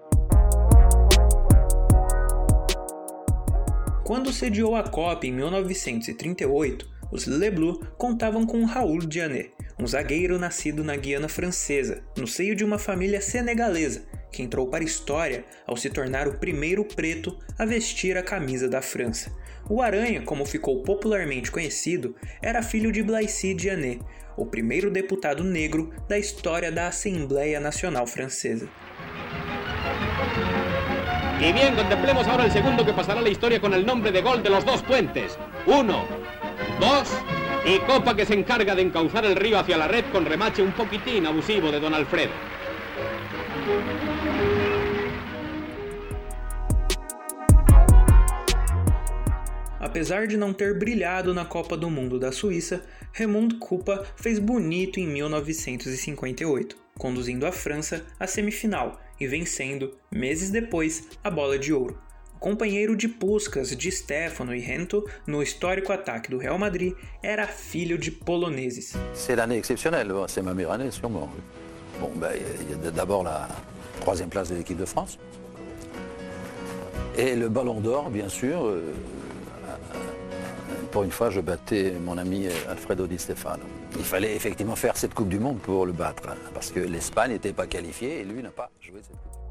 Quando 4.11 4.33
sediou 4.33 4.75
a 4.75 4.83
Copa 4.83 5.25
em 5.25 5.31
1938, 5.31 6.85
os 7.13 7.27
Le 7.27 7.49
Bleus 7.49 7.79
contavam 7.97 8.45
com 8.45 8.65
Raoul 8.65 8.99
Diané, 8.99 9.51
um 9.79 9.87
zagueiro 9.87 10.37
nascido 10.37 10.83
na 10.83 10.97
Guiana 10.97 11.29
Francesa, 11.29 12.03
no 12.17 12.27
seio 12.27 12.53
de 12.53 12.65
uma 12.65 12.77
família 12.77 13.21
senegalesa, 13.21 14.03
que 14.29 14.43
entrou 14.43 14.67
para 14.67 14.83
a 14.83 14.85
história 14.85 15.45
ao 15.65 15.77
se 15.77 15.89
tornar 15.89 16.27
o 16.27 16.37
primeiro 16.37 16.83
preto 16.83 17.39
a 17.57 17.65
vestir 17.65 18.17
a 18.17 18.21
camisa 18.21 18.67
da 18.67 18.81
França. 18.81 19.33
O 19.69 19.81
Aranha, 19.81 20.21
como 20.23 20.45
ficou 20.45 20.83
popularmente 20.83 21.49
conhecido, 21.49 22.13
era 22.41 22.61
filho 22.61 22.91
de 22.91 23.01
Blaise 23.01 23.53
Diané, 23.53 23.97
o 24.35 24.45
primeiro 24.45 24.91
deputado 24.91 25.41
negro 25.41 25.89
da 26.09 26.19
história 26.19 26.69
da 26.69 26.89
Assembleia 26.89 27.61
Nacional 27.61 28.05
Francesa. 28.05 28.67
Y 31.41 31.53
bien, 31.53 31.75
contemplemos 31.75 32.27
ahora 32.27 32.45
el 32.45 32.51
segundo 32.51 32.85
que 32.85 32.93
pasará 32.93 33.19
la 33.19 33.29
historia 33.29 33.59
con 33.59 33.73
el 33.73 33.83
nombre 33.83 34.11
de 34.11 34.21
gol 34.21 34.43
de 34.43 34.51
los 34.51 34.63
dos 34.63 34.83
puentes. 34.83 35.39
Uno, 35.65 36.05
dos 36.79 37.09
y 37.65 37.79
Copa 37.79 38.15
que 38.15 38.27
se 38.27 38.35
encarga 38.35 38.75
de 38.75 38.83
encauzar 38.83 39.25
el 39.25 39.35
río 39.35 39.57
hacia 39.57 39.75
la 39.75 39.87
red 39.87 40.05
con 40.11 40.23
remache 40.23 40.61
un 40.61 40.71
poquitín 40.71 41.25
abusivo 41.25 41.71
de 41.71 41.79
Don 41.79 41.95
Alfredo. 41.95 42.31
Apesar 49.79 50.27
de 50.27 50.37
não 50.37 50.53
ter 50.53 50.77
brilhado 50.77 51.33
na 51.33 51.43
Copa 51.43 51.75
do 51.75 51.89
Mundo 51.89 52.19
da 52.19 52.31
Suíça, 52.31 52.83
Raymond 53.13 53.55
Kupa 53.55 54.05
fez 54.15 54.37
bonito 54.37 54.99
em 54.99 55.07
1958, 55.07 56.80
conduzindo 56.97 57.45
a 57.45 57.51
França 57.51 58.05
à 58.19 58.27
semifinal 58.27 58.99
e 59.19 59.27
vencendo, 59.27 59.97
meses 60.11 60.49
depois, 60.49 61.07
a 61.23 61.29
bola 61.29 61.57
de 61.57 61.73
ouro. 61.73 61.97
O 62.35 62.39
companheiro 62.39 62.95
de 62.95 63.07
Puskas, 63.07 63.75
de 63.75 63.91
Stefano 63.91 64.55
e 64.55 64.59
Rento 64.59 65.07
no 65.27 65.43
histórico 65.43 65.91
ataque 65.93 66.31
do 66.31 66.39
Real 66.39 66.57
Madrid 66.57 66.93
era 67.21 67.45
filho 67.45 67.97
de 67.97 68.09
poloneses. 68.09 68.95
C'est 69.13 69.35
l'année 69.35 69.57
exceptionnelle, 69.57 70.11
c'est 70.27 70.41
ma 70.41 70.53
meilleure 70.53 70.71
année 70.71 70.89
sûrement. 70.89 71.29
Bon, 71.99 72.11
ben, 72.15 72.31
il 72.67 72.87
a 72.87 72.91
d'abord 72.91 73.23
la 73.23 73.47
troisième 73.99 74.29
place 74.29 74.49
de 74.49 74.55
l'équipe 74.55 74.77
de 74.77 74.85
France. 74.85 75.19
Et 77.15 77.35
le 77.35 77.49
ballon 77.49 77.79
d'or, 77.79 78.09
bien 78.09 78.29
sûr. 78.29 78.65
euh, 78.65 78.81
pour 80.91 81.03
une 81.03 81.11
fois, 81.11 81.29
je 81.29 81.39
battais 81.39 81.93
mon 82.03 82.17
ami 82.17 82.47
Alfredo 82.69 83.07
Di 83.07 83.17
Stefano. 83.17 83.63
Il 83.97 84.03
fallait 84.03 84.35
effectivement 84.35 84.75
faire 84.75 84.97
cette 84.97 85.13
Coupe 85.13 85.29
du 85.29 85.39
Monde 85.39 85.59
pour 85.59 85.85
le 85.85 85.93
battre, 85.93 86.29
hein, 86.29 86.35
parce 86.53 86.71
que 86.71 86.79
l'Espagne 86.79 87.31
n'était 87.31 87.53
pas 87.53 87.67
qualifiée 87.67 88.19
et 88.19 88.23
lui 88.23 88.43
n'a 88.43 88.51
pas 88.51 88.69
joué 88.79 88.99
cette 89.01 89.11
Coupe. 89.11 89.41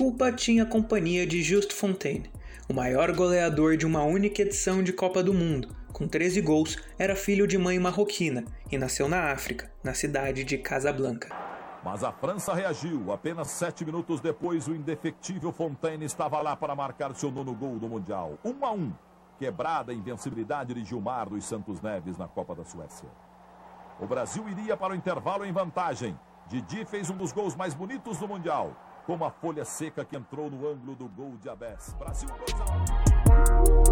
culpa 0.00 0.32
tinha 0.32 0.64
companhia 0.64 1.26
de 1.26 1.42
Just 1.42 1.74
Fontaine, 1.74 2.30
o 2.70 2.72
maior 2.72 3.12
goleador 3.12 3.76
de 3.76 3.84
uma 3.84 4.02
única 4.02 4.40
edição 4.40 4.82
de 4.82 4.94
Copa 4.94 5.22
do 5.22 5.34
Mundo. 5.34 5.68
Com 5.92 6.08
13 6.08 6.40
gols, 6.40 6.78
era 6.98 7.14
filho 7.14 7.46
de 7.46 7.58
mãe 7.58 7.78
marroquina 7.78 8.42
e 8.72 8.78
nasceu 8.78 9.10
na 9.10 9.30
África, 9.30 9.70
na 9.84 9.92
cidade 9.92 10.42
de 10.42 10.56
Casablanca. 10.56 11.49
Mas 11.82 12.04
a 12.04 12.12
França 12.12 12.52
reagiu. 12.52 13.12
Apenas 13.12 13.48
sete 13.48 13.84
minutos 13.84 14.20
depois, 14.20 14.68
o 14.68 14.74
indefectível 14.74 15.50
Fontaine 15.52 16.04
estava 16.04 16.40
lá 16.40 16.54
para 16.54 16.74
marcar 16.74 17.14
seu 17.14 17.30
nono 17.30 17.54
gol 17.54 17.78
do 17.78 17.88
Mundial. 17.88 18.38
1 18.44 18.48
um 18.50 18.66
a 18.66 18.70
1. 18.70 18.74
Um. 18.74 18.92
Quebrada 19.38 19.90
a 19.90 19.94
invencibilidade 19.94 20.74
de 20.74 20.84
Gilmar 20.84 21.30
dos 21.30 21.44
Santos 21.44 21.80
Neves 21.80 22.18
na 22.18 22.28
Copa 22.28 22.54
da 22.54 22.64
Suécia. 22.64 23.08
O 23.98 24.06
Brasil 24.06 24.46
iria 24.48 24.76
para 24.76 24.92
o 24.92 24.96
intervalo 24.96 25.46
em 25.46 25.52
vantagem. 25.52 26.18
Didi 26.46 26.84
fez 26.84 27.08
um 27.08 27.16
dos 27.16 27.32
gols 27.32 27.56
mais 27.56 27.72
bonitos 27.72 28.18
do 28.18 28.28
Mundial, 28.28 28.72
com 29.06 29.14
uma 29.14 29.30
folha 29.30 29.64
seca 29.64 30.04
que 30.04 30.16
entrou 30.16 30.50
no 30.50 30.68
ângulo 30.68 30.94
do 30.94 31.08
gol 31.08 31.36
de 31.38 31.48
Abés. 31.48 31.94
Brasil 31.98 32.28
2 32.28 32.60
a 32.60 33.86
1. 33.86 33.89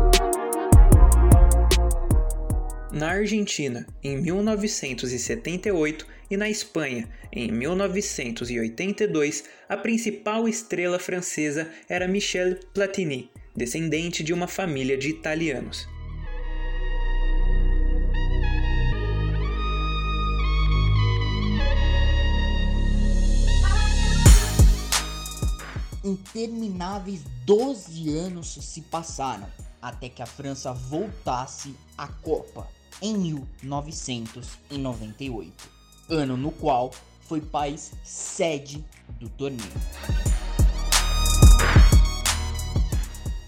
Na 2.90 3.11
Argentina, 3.11 3.87
em 4.02 4.16
1978, 4.16 6.07
e 6.30 6.38
na 6.38 6.49
Espanha, 6.49 7.07
em 7.30 7.52
1982, 7.52 9.45
a 9.68 9.76
principal 9.76 10.49
estrela 10.49 10.99
francesa 10.99 11.71
era 11.87 12.09
Michel 12.09 12.57
Platini, 12.73 13.30
descendente 13.54 14.25
de 14.25 14.33
uma 14.33 14.47
família 14.47 14.97
de 14.97 15.11
italianos. 15.11 15.87
Intermináveis 26.02 27.21
12 27.45 28.16
anos 28.16 28.54
se 28.62 28.80
passaram 28.80 29.47
até 29.83 30.09
que 30.09 30.23
a 30.23 30.26
França 30.26 30.73
voltasse 30.73 31.75
à 31.99 32.09
Copa 32.09 32.77
em 33.00 33.16
1998 33.16 35.78
ano 36.08 36.36
no 36.36 36.50
qual 36.50 36.90
foi 37.20 37.40
país 37.40 37.92
sede 38.02 38.84
do 39.20 39.28
torneio. 39.28 39.70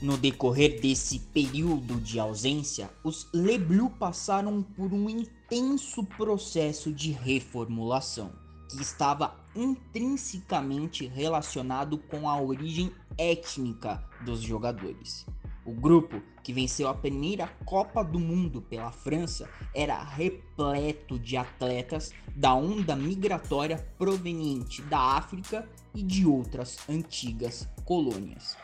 No 0.02 0.16
decorrer 0.16 0.80
desse 0.80 1.19
período 1.19 2.00
de 2.00 2.19
ausência, 2.19 2.90
os 3.04 3.28
Le 3.35 3.59
Bleu 3.59 3.90
passaram 3.90 4.62
por 4.62 4.92
um 4.92 5.11
intenso 5.11 6.04
processo 6.04 6.92
de 6.92 7.12
reformulação, 7.12 8.33
que 8.71 8.80
estava 8.80 9.37
intrinsecamente 9.54 11.07
relacionado 11.07 11.99
com 11.99 12.28
a 12.28 12.40
origem 12.40 12.90
étnica 13.19 14.02
dos 14.25 14.40
jogadores. 14.40 15.26
O 15.71 15.73
grupo, 15.73 16.21
que 16.43 16.53
venceu 16.53 16.89
a 16.89 16.95
primeira 16.95 17.47
Copa 17.65 18.03
do 18.03 18.19
Mundo 18.19 18.61
pela 18.61 18.91
França, 18.91 19.49
era 19.73 20.03
repleto 20.03 21.17
de 21.17 21.37
atletas 21.37 22.11
da 22.35 22.53
onda 22.55 22.97
migratória 22.97 23.77
proveniente 23.97 24.83
da 24.83 24.99
África 24.99 25.65
e 25.95 26.03
de 26.03 26.27
outras 26.27 26.77
antigas 26.89 27.69
colônias. 27.85 28.57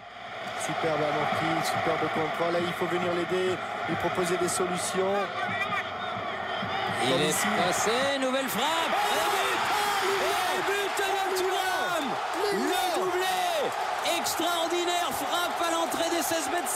Superbe 0.66 1.04
amorti, 1.04 1.66
superbe 1.68 2.08
contrôle. 2.12 2.58
il 2.58 2.72
faut 2.72 2.88
venir 2.90 3.14
l'aider, 3.14 3.56
lui 3.88 3.96
proposer 3.98 4.36
des 4.38 4.48
solutions. 4.48 5.14
Il 7.04 7.22
est 7.22 7.46
passé, 7.56 8.18
nouvelle 8.18 8.48
frappe. 8.48 8.95
50-50. 16.66 16.74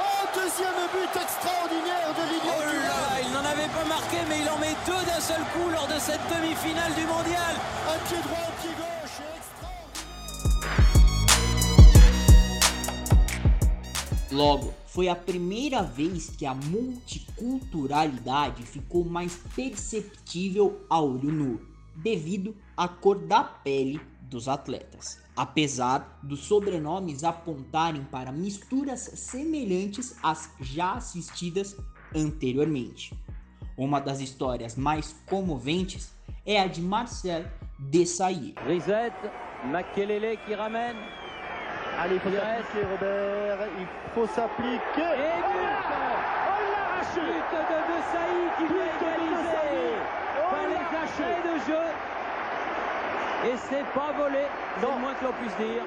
Oh, 0.00 0.26
deuxième 0.34 0.74
but 0.92 1.14
extraordinaire 1.14 2.10
de 2.18 2.24
Lilian 2.26 2.58
oh 2.58 2.66
là, 2.66 3.22
Il 3.24 3.30
n'en 3.32 3.44
avait 3.44 3.68
pas 3.68 3.84
marqué, 3.84 4.16
mais 4.28 4.40
il 4.40 4.48
en 4.48 4.58
met 4.58 4.74
deux 4.84 5.04
d'un 5.06 5.20
seul 5.20 5.40
coup 5.52 5.68
lors 5.70 5.86
de 5.86 6.00
cette 6.00 6.26
demi-finale 6.28 6.92
du 6.94 7.06
mondial. 7.06 7.54
Un 7.88 7.98
pied 8.08 8.20
droit, 8.22 8.38
un 8.48 8.52
pied 8.60 8.74
gauche. 8.74 9.20
Extraordinaire. 9.36 9.92
Logo, 14.32 14.74
foi 14.86 15.08
a 15.08 15.14
primeira 15.14 15.82
vez 15.82 16.32
que 16.36 16.44
a 16.44 16.54
multiculturalidade 16.54 18.64
ficou 18.64 19.04
mais 19.04 19.36
perceptível 19.54 20.84
a 20.90 21.00
olho 21.00 21.30
nu, 21.30 21.60
devido 21.94 22.56
à 22.76 22.88
cor 22.88 23.14
da 23.16 23.44
pele 23.44 24.00
dos 24.22 24.48
atletas. 24.48 25.23
Apesar 25.36 26.20
dos 26.22 26.44
sobrenomes 26.44 27.24
apontarem 27.24 28.04
para 28.04 28.30
misturas 28.30 29.00
semelhantes 29.00 30.16
às 30.22 30.50
já 30.60 30.92
assistidas 30.92 31.76
anteriormente. 32.14 33.12
Uma 33.76 34.00
das 34.00 34.20
histórias 34.20 34.76
mais 34.76 35.16
comoventes 35.26 36.14
é 36.46 36.60
a 36.60 36.68
de 36.68 36.80
Marcel 36.80 37.44
Desailly. 37.78 38.54
Risette, 38.66 39.30
Makelele 39.64 40.36
qui 40.46 40.54
ramène. 40.54 40.96
Allez, 41.98 42.16
il 42.16 42.20
faut 42.20 42.30
s'appliquer, 42.30 42.86
Robert. 42.90 43.68
Il 43.78 43.86
faut 44.14 44.26
s'appliquer. 44.26 45.10
Et 45.14 45.38
but 45.40 45.84
Oh 46.46 46.60
l'arraché 46.72 47.22
But 47.22 47.64
de 47.70 47.78
Desailly 47.90 48.46
qui 48.56 48.64
vient 48.72 48.90
égaliser 48.94 49.74
les 50.70 50.84
arrêts 50.96 51.42
de 51.42 51.54
jeu. 51.66 51.86
Et 53.46 53.56
c'est 53.68 53.84
pas 53.92 54.10
volé, 54.16 54.46
c'est 54.80 54.86
le 54.86 54.98
moins 54.98 55.14
que 55.16 55.24
l'on 55.26 55.34
puisse 55.34 55.54
dire. 55.58 55.84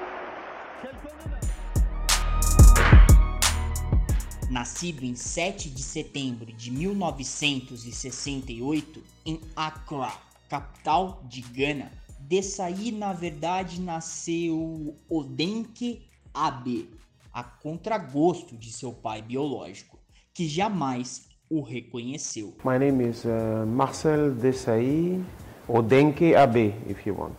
Nascido 4.48 5.04
em 5.04 5.16
7 5.16 5.74
de 5.74 5.82
setembro 5.82 6.46
de 6.46 6.70
1968 6.70 9.02
em 9.26 9.40
Accra, 9.56 10.12
capital 10.48 11.16
de 11.24 11.40
Gana, 11.52 11.90
Desailly 12.20 12.92
na 12.92 13.12
verdade 13.12 13.80
nasceu 13.80 14.94
Odenke 15.10 16.06
Abe, 16.32 16.88
a 17.34 17.42
contragosto 17.42 18.56
de 18.56 18.70
seu 18.70 18.92
pai 18.92 19.20
biológico, 19.20 19.98
que 20.32 20.46
jamais 20.46 21.28
o 21.50 21.60
reconheceu. 21.60 22.56
My 22.64 22.78
name 22.78 23.10
is 23.10 23.24
uh, 23.24 23.66
Marcel 23.66 24.32
Desailly 24.32 25.24
Odenke 25.68 26.34
Abe, 26.34 26.74
if 26.88 27.04
you 27.04 27.14
want. 27.14 27.36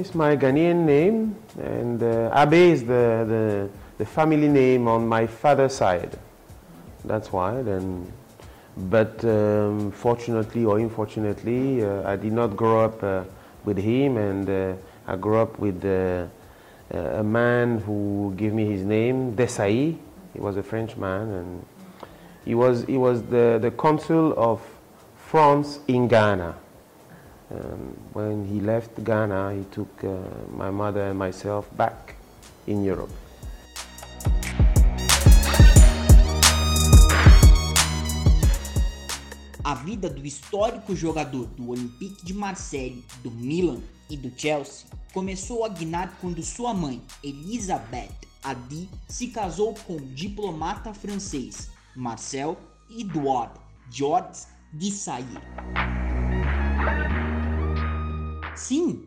It's 0.00 0.14
my 0.14 0.34
Ghanaian 0.34 0.86
name, 0.86 1.36
and 1.60 2.02
uh, 2.02 2.30
Abe 2.34 2.72
is 2.72 2.84
the, 2.84 3.24
the, 3.28 3.68
the 3.98 4.06
family 4.06 4.48
name 4.48 4.88
on 4.88 5.06
my 5.06 5.26
father's 5.26 5.74
side. 5.74 6.18
That's 7.04 7.30
why. 7.30 7.62
Then, 7.62 8.10
but 8.76 9.22
um, 9.24 9.90
fortunately 9.92 10.64
or 10.64 10.78
unfortunately, 10.78 11.84
uh, 11.84 12.08
I 12.10 12.16
did 12.16 12.32
not 12.32 12.56
grow 12.56 12.84
up 12.84 13.02
uh, 13.02 13.24
with 13.64 13.76
him, 13.76 14.16
and 14.16 14.48
uh, 14.48 14.72
I 15.06 15.16
grew 15.16 15.36
up 15.36 15.58
with 15.58 15.84
uh, 15.84 16.26
a 16.90 17.22
man 17.22 17.78
who 17.80 18.32
gave 18.36 18.54
me 18.54 18.64
his 18.64 18.84
name, 18.84 19.36
Desailly. 19.36 19.98
He 20.32 20.40
was 20.40 20.56
a 20.56 20.62
French 20.62 20.96
man, 20.96 21.28
and 21.28 21.66
he 22.44 22.54
was 22.54 22.84
he 22.84 22.96
was 22.96 23.22
the, 23.24 23.58
the 23.60 23.70
consul 23.70 24.32
of 24.36 24.62
France 25.16 25.80
in 25.88 26.08
Ghana. 26.08 26.56
Um, 27.50 27.96
when 28.12 28.44
he 28.44 28.60
left 28.60 29.02
Ghana, 29.02 29.54
he 29.54 29.64
took 29.70 29.88
uh, 30.04 30.08
my 30.54 30.70
mother 30.70 31.00
and 31.00 31.18
myself 31.18 31.66
back 31.76 32.14
in 32.66 32.84
Europe. 32.84 33.12
A 39.64 39.74
vida 39.74 40.08
do 40.10 40.24
histórico 40.26 40.94
jogador 40.94 41.46
do 41.56 41.70
Olympique 41.70 42.24
de 42.24 42.34
Marseille, 42.34 43.04
do 43.22 43.30
Milan 43.30 43.80
e 44.10 44.16
do 44.16 44.30
Chelsea 44.36 44.86
começou 45.12 45.64
a 45.64 45.68
guinar 45.68 46.16
quando 46.20 46.42
sua 46.42 46.74
mãe, 46.74 47.02
Elisabeth 47.24 48.12
Adi, 48.42 48.88
se 49.08 49.28
casou 49.28 49.74
com 49.86 49.96
o 49.96 50.00
diplomata 50.00 50.94
francês 50.94 51.70
Marcel 51.96 52.56
Edouard 52.90 53.52
Georges 53.90 54.48
Desailly. 54.72 55.38
Sim, 58.58 59.06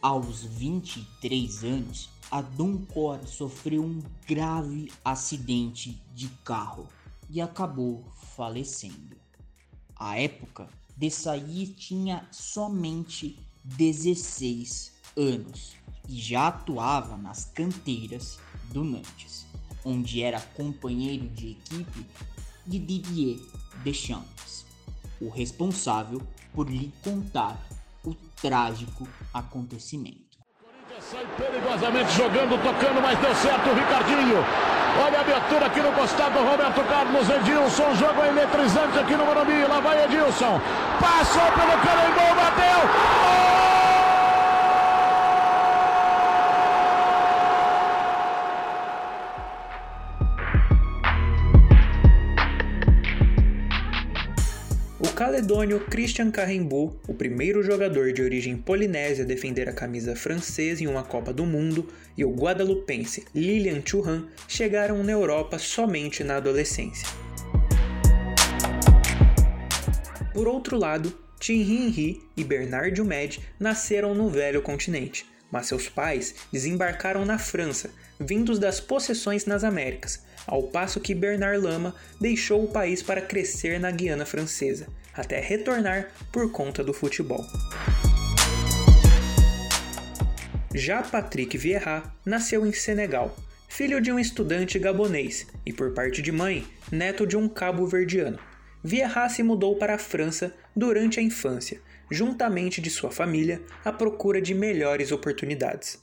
Aos 0.00 0.44
23 0.44 1.62
anos, 1.64 2.08
a 2.30 2.40
Duncor 2.40 3.18
sofreu 3.26 3.84
um 3.84 4.02
grave 4.26 4.90
acidente 5.04 6.02
de 6.14 6.28
carro 6.42 6.88
e 7.28 7.42
acabou 7.42 8.02
falecendo. 8.34 9.18
À 9.94 10.18
época, 10.18 10.70
Dessailly 10.96 11.66
tinha 11.66 12.26
somente 12.32 13.38
16 13.62 14.96
anos 15.16 15.76
e 16.08 16.16
já 16.16 16.48
atuava 16.48 17.16
nas 17.16 17.44
canteiras 17.44 18.38
do 18.72 18.84
Nantes, 18.84 19.46
onde 19.84 20.22
era 20.22 20.40
companheiro 20.40 21.28
de 21.28 21.52
equipe 21.52 22.06
de 22.66 22.78
Didier 22.78 23.38
Deschamps, 23.82 24.66
o 25.20 25.28
responsável 25.28 26.22
por 26.52 26.68
lhe 26.70 26.92
contar 27.02 27.58
o 28.04 28.14
trágico 28.40 29.08
acontecimento. 29.32 30.28
Sai 31.00 31.24
perigosamente 31.36 32.10
jogando, 32.12 32.60
tocando, 32.60 33.00
mas 33.00 33.18
deu 33.20 33.34
certo 33.36 33.70
o 33.70 33.74
Ricardinho. 33.74 34.38
Olha 35.00 35.18
a 35.18 35.20
abertura 35.20 35.66
aqui 35.66 35.80
no 35.80 35.92
costado, 35.92 36.38
Roberto 36.40 36.82
Carlos, 36.88 37.28
Edilson, 37.28 37.94
jogo 37.94 38.24
eletrizante 38.24 38.98
aqui 38.98 39.14
no 39.14 39.24
Morumbi, 39.24 39.64
lá 39.68 39.80
vai 39.80 40.04
Edilson. 40.04 40.60
Passou 41.00 41.46
pelo 41.52 41.78
Carembão, 41.84 42.34
bateu. 42.34 43.64
O 43.64 43.67
caledônio 55.38 55.78
Christian 55.78 56.32
Carrembu, 56.32 57.00
o 57.06 57.14
primeiro 57.14 57.62
jogador 57.62 58.12
de 58.12 58.20
origem 58.20 58.56
polinésia 58.56 59.22
a 59.22 59.26
defender 59.26 59.68
a 59.68 59.72
camisa 59.72 60.16
francesa 60.16 60.82
em 60.82 60.88
uma 60.88 61.04
Copa 61.04 61.32
do 61.32 61.46
Mundo, 61.46 61.88
e 62.16 62.24
o 62.24 62.34
guadalupense 62.34 63.24
Lilian 63.32 63.80
Thuram 63.80 64.26
chegaram 64.48 65.00
na 65.04 65.12
Europa 65.12 65.56
somente 65.56 66.24
na 66.24 66.38
adolescência. 66.38 67.06
Por 70.34 70.48
outro 70.48 70.76
lado, 70.76 71.16
Tim 71.38 71.60
Henry 71.60 72.20
e 72.36 72.42
Bernard 72.42 72.96
Jumed 72.96 73.38
nasceram 73.60 74.16
no 74.16 74.28
velho 74.28 74.60
continente, 74.60 75.24
mas 75.52 75.66
seus 75.66 75.88
pais 75.88 76.34
desembarcaram 76.52 77.24
na 77.24 77.38
França, 77.38 77.90
vindos 78.18 78.58
das 78.58 78.80
possessões 78.80 79.46
nas 79.46 79.62
Américas, 79.62 80.20
ao 80.48 80.64
passo 80.64 80.98
que 80.98 81.14
Bernard 81.14 81.58
Lama 81.58 81.94
deixou 82.20 82.64
o 82.64 82.72
país 82.72 83.04
para 83.04 83.22
crescer 83.22 83.78
na 83.78 83.92
Guiana 83.92 84.26
Francesa, 84.26 84.88
até 85.18 85.40
retornar 85.40 86.08
por 86.32 86.50
conta 86.52 86.84
do 86.84 86.94
futebol. 86.94 87.44
Já 90.72 91.02
Patrick 91.02 91.58
Vieira 91.58 92.04
nasceu 92.24 92.64
em 92.64 92.72
Senegal, 92.72 93.36
filho 93.68 94.00
de 94.00 94.12
um 94.12 94.18
estudante 94.18 94.78
gabonês 94.78 95.46
e, 95.66 95.72
por 95.72 95.92
parte 95.92 96.22
de 96.22 96.30
mãe, 96.30 96.64
neto 96.92 97.26
de 97.26 97.36
um 97.36 97.48
cabo-verdiano. 97.48 98.38
Vieira 98.82 99.28
se 99.28 99.42
mudou 99.42 99.76
para 99.76 99.96
a 99.96 99.98
França 99.98 100.54
durante 100.76 101.18
a 101.18 101.22
infância, 101.22 101.80
juntamente 102.08 102.80
de 102.80 102.88
sua 102.88 103.10
família, 103.10 103.60
à 103.84 103.92
procura 103.92 104.40
de 104.40 104.54
melhores 104.54 105.10
oportunidades. 105.10 106.00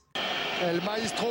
El 0.62 0.82
maestro 0.82 1.26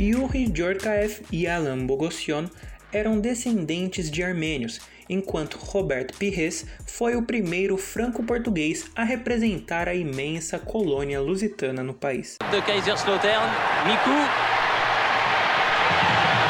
Yuri 0.00 0.46
Djorkaeff 0.46 1.20
e 1.30 1.46
Alain 1.46 1.84
Bogossian 1.84 2.48
eram 2.90 3.20
descendentes 3.20 4.10
de 4.10 4.22
armênios, 4.22 4.80
enquanto 5.10 5.58
Robert 5.58 6.06
Pires 6.18 6.64
foi 6.86 7.16
o 7.16 7.22
primeiro 7.22 7.76
franco-português 7.76 8.86
a 8.96 9.04
representar 9.04 9.88
a 9.88 9.94
imensa 9.94 10.58
colônia 10.58 11.20
lusitana 11.20 11.82
no 11.82 11.92
país. 11.92 12.38
De 12.50 12.62
Kaiserslautern, 12.62 13.44
Miku. 13.84 14.08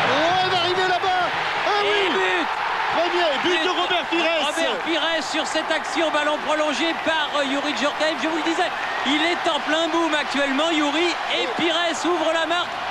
Oh, 0.06 0.48
va 0.48 0.58
arriver 0.60 0.88
là-bas. 0.88 1.32
Ah 1.66 1.82
oui. 1.82 2.06
but 2.14 2.46
Premier 2.94 3.34
but 3.42 3.62
de 3.64 3.68
Robert 3.68 4.06
Pires. 4.10 4.46
Robert 4.46 4.78
Pires 4.84 5.24
sur 5.24 5.44
cette 5.44 5.72
action, 5.72 6.08
ballon 6.12 6.38
prolongé 6.46 6.94
par 7.04 7.32
euh, 7.34 7.44
Yuri 7.46 7.74
Djorkaeff. 7.76 8.22
Je 8.22 8.28
vous 8.28 8.36
le 8.36 8.44
disais, 8.44 8.70
il 9.06 9.22
est 9.26 9.50
en 9.50 9.58
plein 9.66 9.88
boom 9.88 10.14
actuellement, 10.14 10.70
Yuri, 10.70 11.08
et 11.34 11.48
Pires 11.60 11.98
ouvre 12.06 12.32
la 12.32 12.46
marque 12.46 12.89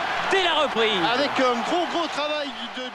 reprise. 0.63 1.03
Avec 1.03 1.31
un 1.39 1.61
gros 1.69 1.87
gros 1.93 2.07
travail 2.07 2.49
de. 2.75 2.89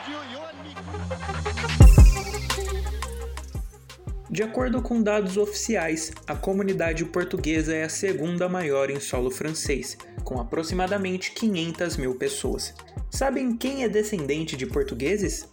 De 4.34 4.42
acordo 4.42 4.82
com 4.82 5.00
dados 5.00 5.36
oficiais, 5.36 6.10
a 6.26 6.34
comunidade 6.34 7.04
portuguesa 7.04 7.72
é 7.72 7.84
a 7.84 7.88
segunda 7.88 8.48
maior 8.48 8.90
em 8.90 8.98
solo 8.98 9.30
francês, 9.30 9.96
com 10.24 10.40
aproximadamente 10.40 11.30
500 11.30 11.96
mil 11.96 12.16
pessoas. 12.16 12.74
Sabem 13.08 13.56
quem 13.56 13.84
é 13.84 13.88
descendente 13.88 14.56
de 14.56 14.66
portugueses? 14.66 15.48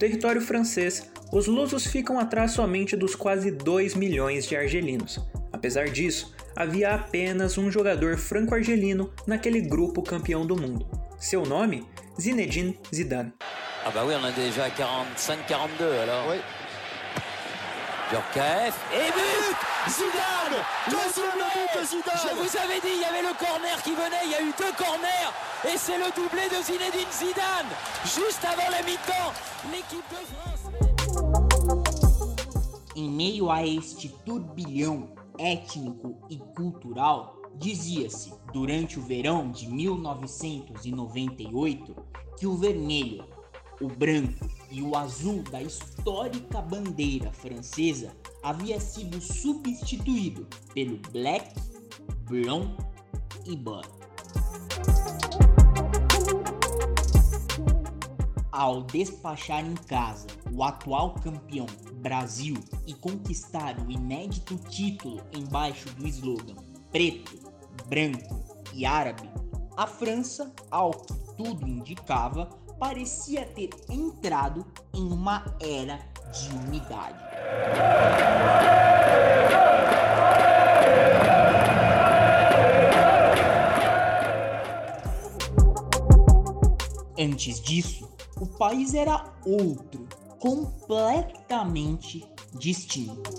Território 0.00 0.40
francês, 0.40 1.10
os 1.30 1.46
lusos 1.46 1.86
ficam 1.86 2.18
atrás 2.18 2.52
somente 2.52 2.96
dos 2.96 3.14
quase 3.14 3.50
2 3.50 3.94
milhões 3.94 4.46
de 4.46 4.56
argelinos. 4.56 5.20
Apesar 5.52 5.90
disso, 5.90 6.34
havia 6.56 6.94
apenas 6.94 7.58
um 7.58 7.70
jogador 7.70 8.16
franco-argelino 8.16 9.12
naquele 9.26 9.60
grupo 9.60 10.02
campeão 10.02 10.46
do 10.46 10.56
mundo. 10.56 10.86
Seu 11.18 11.44
nome? 11.44 11.86
Zinedine 12.18 12.78
Zidane. 12.92 13.32
Ah 13.84 13.90
bah 13.90 14.04
oui, 14.04 14.14
on 14.14 14.24
a 14.24 14.30
déjà 14.30 14.70
45-42 14.70 16.02
alors. 16.02 16.30
Oui. 16.30 16.40
Djorkaeff. 18.10 18.76
Et 18.92 19.12
but 19.12 19.69
Zidane 19.88 20.60
Deuxième 20.88 21.38
but 21.38 21.80
de 21.80 21.84
Zidane. 21.86 22.20
Je 22.22 22.28
vous 22.34 22.56
avais 22.58 22.80
dit, 22.80 22.92
il 22.96 23.00
y 23.00 23.04
avait 23.04 23.22
le 23.22 23.32
corner 23.38 23.82
qui 23.82 23.92
venait, 23.92 24.24
il 24.24 24.30
y 24.30 24.34
a 24.34 24.42
eu 24.42 24.52
deux 24.58 24.72
corners. 24.76 25.32
Et 25.64 25.78
c'est 25.78 25.96
le 25.96 26.10
doublé 26.14 26.48
de 26.48 26.60
Zinedine 26.62 27.10
Zidane. 27.10 27.66
Juste 28.04 28.44
avant 28.44 28.68
la 28.70 28.82
mi-temps, 28.82 29.32
l'équipe 29.72 30.04
de 30.10 30.16
France... 30.26 30.68
Em 32.94 33.08
meio 33.08 33.50
a 33.50 33.64
este 33.64 34.10
turbilhão 34.26 35.08
étnico 35.38 36.20
e 36.28 36.36
cultural, 36.54 37.36
dizia-se, 37.54 38.34
durante 38.52 38.98
o 38.98 39.02
verão 39.02 39.50
de 39.50 39.66
1998, 39.68 41.96
que 42.38 42.46
o 42.46 42.54
vermelho, 42.56 43.24
o 43.80 43.88
branco 43.88 44.46
e 44.70 44.82
o 44.82 44.94
azul 44.94 45.42
da 45.44 45.62
histórica 45.62 46.60
bandeira 46.60 47.32
francesa 47.32 48.14
havia 48.42 48.80
sido 48.80 49.20
substituído 49.20 50.46
pelo 50.74 50.98
black, 51.12 51.54
brown 52.24 52.76
e 53.46 53.56
blue. 53.56 53.82
Ao 58.52 58.82
despachar 58.82 59.64
em 59.64 59.74
casa 59.74 60.26
o 60.52 60.62
atual 60.62 61.14
campeão 61.14 61.66
Brasil 61.94 62.56
e 62.86 62.94
conquistar 62.94 63.78
o 63.86 63.90
inédito 63.90 64.56
título 64.68 65.22
embaixo 65.32 65.88
do 65.94 66.06
slogan 66.06 66.70
preto, 66.90 67.38
branco 67.86 68.44
e 68.74 68.84
árabe, 68.84 69.30
a 69.76 69.86
França, 69.86 70.52
ao 70.70 70.90
que 70.90 71.14
tudo 71.36 71.66
indicava, 71.66 72.46
parecia 72.78 73.46
ter 73.46 73.70
entrado 73.88 74.66
em 74.92 75.12
uma 75.12 75.44
era 75.60 75.98
de 76.32 76.48
unidade. 76.66 77.29
Antes 87.20 87.60
disso, 87.60 88.08
o 88.40 88.46
país 88.46 88.94
era 88.94 89.22
outro, 89.44 90.08
completamente 90.38 92.24
distinto. 92.58 93.30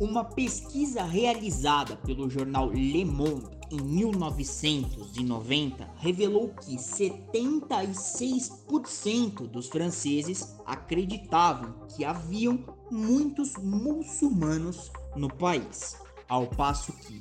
Uma 0.00 0.24
pesquisa 0.24 1.04
realizada 1.04 1.94
pelo 1.94 2.28
jornal 2.28 2.68
Le 2.70 3.04
Monde 3.04 3.59
em 3.70 3.80
1990 3.80 5.88
revelou 5.98 6.52
que 6.60 6.76
76% 6.76 9.46
dos 9.46 9.68
franceses 9.68 10.56
acreditavam 10.66 11.86
que 11.88 12.04
haviam 12.04 12.58
muitos 12.90 13.56
muçulmanos 13.56 14.90
no 15.14 15.28
país, 15.28 15.96
ao 16.28 16.48
passo 16.48 16.92
que 16.92 17.20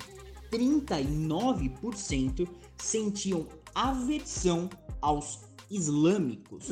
39% 0.51 2.49
sentiam 2.77 3.45
aversão 3.75 4.67
aos 5.01 5.41
islâmicos. 5.69 6.67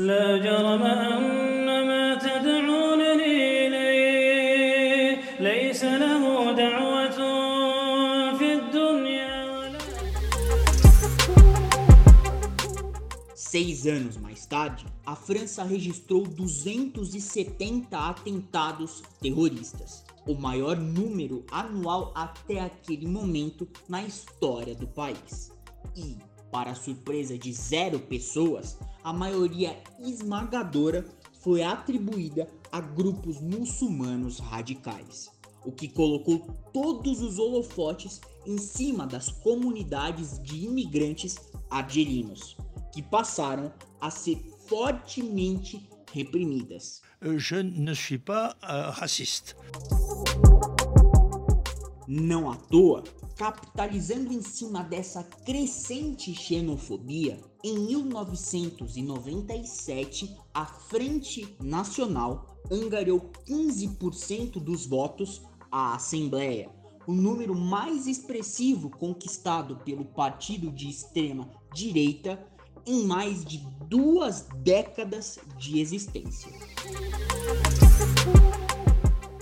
Seis 13.50 13.88
anos 13.88 14.18
mais 14.18 14.46
tarde, 14.46 14.86
a 15.06 15.16
França 15.16 15.64
registrou 15.64 16.24
270 16.24 17.98
atentados 17.98 19.02
terroristas, 19.22 20.04
o 20.28 20.36
maior 20.36 20.76
número 20.76 21.46
anual 21.50 22.12
até 22.14 22.60
aquele 22.60 23.08
momento 23.08 23.66
na 23.88 24.04
história 24.04 24.76
do 24.76 24.86
país. 24.86 25.50
E, 25.96 26.18
para 26.52 26.76
surpresa 26.76 27.38
de 27.38 27.54
zero 27.54 28.02
pessoas, 28.02 28.78
a 29.02 29.14
maioria 29.14 29.82
esmagadora 29.98 31.06
foi 31.40 31.64
atribuída 31.64 32.50
a 32.70 32.82
grupos 32.82 33.40
muçulmanos 33.40 34.40
radicais, 34.40 35.32
o 35.64 35.72
que 35.72 35.88
colocou 35.88 36.40
todos 36.74 37.22
os 37.22 37.40
holofotes 37.40 38.20
em 38.46 38.58
cima 38.58 39.08
das 39.08 39.30
comunidades 39.30 40.38
de 40.44 40.66
imigrantes 40.66 41.38
argelinos, 41.70 42.58
que 42.98 43.02
passaram 43.04 43.72
a 44.02 44.10
ser 44.10 44.38
fortemente 44.66 45.88
reprimidas. 46.12 47.04
Je 47.22 47.62
ne 47.62 47.94
suis 47.94 48.18
pas 48.18 48.56
uh, 48.64 48.90
raciste. 48.90 49.56
Não 52.08 52.50
à 52.50 52.56
toa, 52.56 53.04
capitalizando 53.36 54.34
em 54.34 54.42
cima 54.42 54.84
dessa 54.84 55.24
crescente 55.24 56.34
xenofobia, 56.34 57.40
em 57.64 57.78
1997 57.78 60.36
a 60.52 60.66
Frente 60.66 61.56
Nacional 61.62 62.58
angariou 62.72 63.32
15% 63.48 64.54
dos 64.54 64.88
votos 64.88 65.44
à 65.72 65.94
Assembleia, 65.94 66.72
o 67.06 67.14
número 67.14 67.54
mais 67.54 68.08
expressivo 68.08 68.90
conquistado 68.90 69.78
pelo 69.86 70.04
partido 70.04 70.72
de 70.72 70.90
extrema 70.90 71.48
direita 71.72 72.57
em 72.88 73.06
mais 73.06 73.44
de 73.44 73.62
duas 73.90 74.48
décadas 74.64 75.38
de 75.58 75.80
existência. 75.80 76.50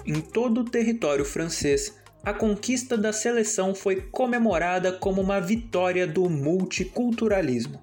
Em 0.05 0.19
todo 0.19 0.61
o 0.61 0.65
território 0.65 1.23
francês, 1.23 1.95
a 2.23 2.33
conquista 2.33 2.97
da 2.97 3.13
seleção 3.13 3.75
foi 3.75 4.01
comemorada 4.01 4.91
como 4.91 5.21
uma 5.21 5.39
vitória 5.39 6.07
do 6.07 6.27
multiculturalismo. 6.27 7.79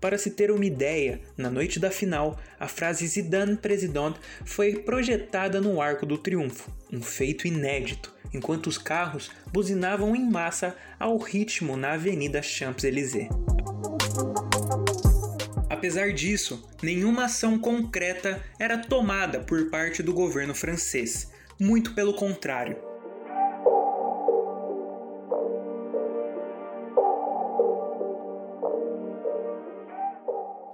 Para 0.00 0.18
se 0.18 0.30
ter 0.30 0.50
uma 0.50 0.64
ideia, 0.64 1.20
na 1.36 1.50
noite 1.50 1.80
da 1.80 1.90
final, 1.90 2.38
a 2.58 2.68
frase 2.68 3.06
Zidane 3.06 3.56
President 3.56 4.16
foi 4.44 4.76
projetada 4.76 5.60
no 5.60 5.80
Arco 5.80 6.06
do 6.06 6.18
Triunfo, 6.18 6.70
um 6.92 7.02
feito 7.02 7.48
inédito, 7.48 8.14
enquanto 8.32 8.68
os 8.68 8.78
carros 8.78 9.30
buzinavam 9.52 10.14
em 10.14 10.28
massa 10.28 10.76
ao 10.98 11.16
ritmo 11.18 11.76
na 11.76 11.92
Avenida 11.92 12.42
Champs-Élysées. 12.42 13.28
Apesar 15.78 16.12
disso, 16.12 16.68
nenhuma 16.82 17.26
ação 17.26 17.56
concreta 17.56 18.42
era 18.58 18.76
tomada 18.76 19.38
por 19.38 19.70
parte 19.70 20.02
do 20.02 20.12
governo 20.12 20.52
francês, 20.52 21.30
muito 21.56 21.94
pelo 21.94 22.14
contrário. 22.14 22.76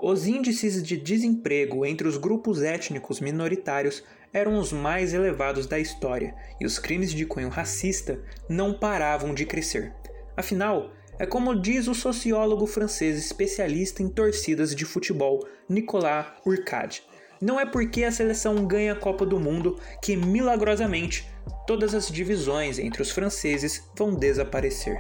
Os 0.01 0.27
índices 0.27 0.83
de 0.83 0.97
desemprego 0.97 1.85
entre 1.85 2.09
os 2.09 2.17
grupos 2.17 2.63
étnicos 2.63 3.21
minoritários 3.21 4.03
eram 4.33 4.59
os 4.59 4.73
mais 4.73 5.13
elevados 5.13 5.67
da 5.67 5.79
história 5.79 6.35
e 6.59 6.65
os 6.65 6.79
crimes 6.79 7.13
de 7.13 7.27
cunho 7.27 7.51
racista 7.51 8.19
não 8.49 8.73
paravam 8.73 9.35
de 9.35 9.45
crescer. 9.45 9.93
Afinal, 10.35 10.91
é 11.19 11.27
como 11.27 11.55
diz 11.55 11.87
o 11.87 11.95
sociólogo 11.95 12.67
francês 12.67 13.17
especialista 13.19 14.03
em 14.03 14.09
torcidas 14.09 14.75
de 14.75 14.85
futebol 14.85 15.47
Nicolas 15.69 16.27
Urcade: 16.45 17.03
não 17.41 17.61
é 17.61 17.67
porque 17.67 18.05
a 18.05 18.11
seleção 18.11 18.67
ganha 18.67 18.93
a 18.93 18.97
Copa 18.97 19.25
do 19.25 19.39
Mundo 19.39 19.79
que 20.03 20.17
milagrosamente 20.17 21.29
todas 21.67 21.95
as 21.95 22.09
divisões 22.09 22.79
entre 22.79 23.03
os 23.03 23.11
franceses 23.11 23.89
vão 23.97 24.15
desaparecer. 24.15 24.99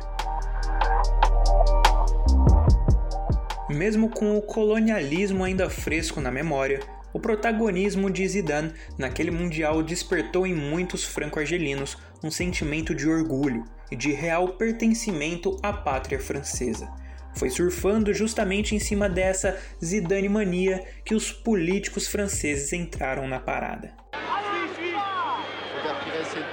Mesmo 3.68 4.09
com 4.09 4.37
o 4.37 4.42
colonialismo 4.42 5.42
ainda 5.42 5.68
fresco 5.68 6.20
na 6.20 6.31
memória, 6.31 6.81
o 7.12 7.18
protagonismo 7.18 8.11
de 8.11 8.27
Zidane 8.27 8.72
naquele 8.98 9.31
Mundial 9.31 9.83
despertou 9.83 10.46
em 10.46 10.55
muitos 10.55 11.05
franco-argelinos 11.05 11.96
um 12.22 12.31
sentimento 12.31 12.94
de 12.94 13.09
orgulho 13.09 13.64
e 13.90 13.97
de 13.97 14.12
real 14.12 14.49
pertencimento 14.49 15.59
à 15.62 15.73
pátria 15.73 16.18
francesa. 16.18 16.90
Foi 17.35 17.51
surfando 17.51 18.14
justamente 18.14 18.75
em 18.75 18.79
cima 18.79 19.09
dessa 19.09 19.59
Zidane 19.85 20.29
mania 20.29 20.85
que 21.05 21.14
os 21.14 21.33
políticos 21.33 22.07
franceses 22.07 22.73
entraram 22.73 23.27
na 23.27 23.40
parada. 23.40 23.92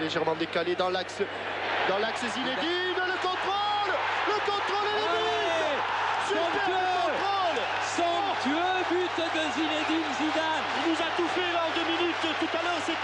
légèrement 0.02 0.36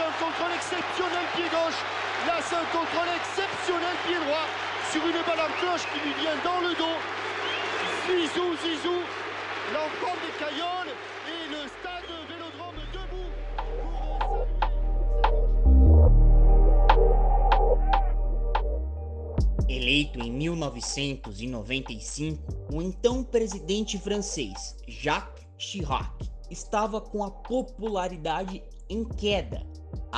un 0.07 0.15
contrôle 0.23 0.55
exceptionnel 0.55 1.27
pied 1.35 1.51
gauche. 1.51 1.83
Là 2.25 2.39
c'est 2.39 2.55
un 2.55 2.63
contrôle 2.71 3.11
exceptionnel 3.19 3.91
pied 4.05 4.19
droit. 4.23 4.47
Sur 4.91 5.03
une 5.03 5.21
balle 5.27 5.43
en 5.43 5.51
cloche 5.59 5.85
qui 5.91 5.99
lui 5.99 6.13
vient 6.21 6.39
dans 6.43 6.61
le 6.61 6.73
dos. 6.75 6.97
Zizou 8.07 8.55
Zizou. 8.63 9.01
L'enfant 9.73 10.15
des 10.23 10.31
Cailloles. 10.39 10.93
Et 11.27 11.43
le 11.51 11.67
stade 11.67 12.11
Vélodrome 12.29 12.81
debout. 12.93 13.31
Eleito 19.69 20.21
em 20.21 20.31
1995, 20.31 22.39
o 22.73 22.81
então 22.81 23.21
presidente 23.23 23.99
francês 23.99 24.77
Jacques 24.87 25.45
Chirac 25.57 26.09
estava 26.49 27.01
com 27.01 27.25
a 27.25 27.29
popularidade 27.29 28.63
em 28.89 29.03
queda, 29.03 29.65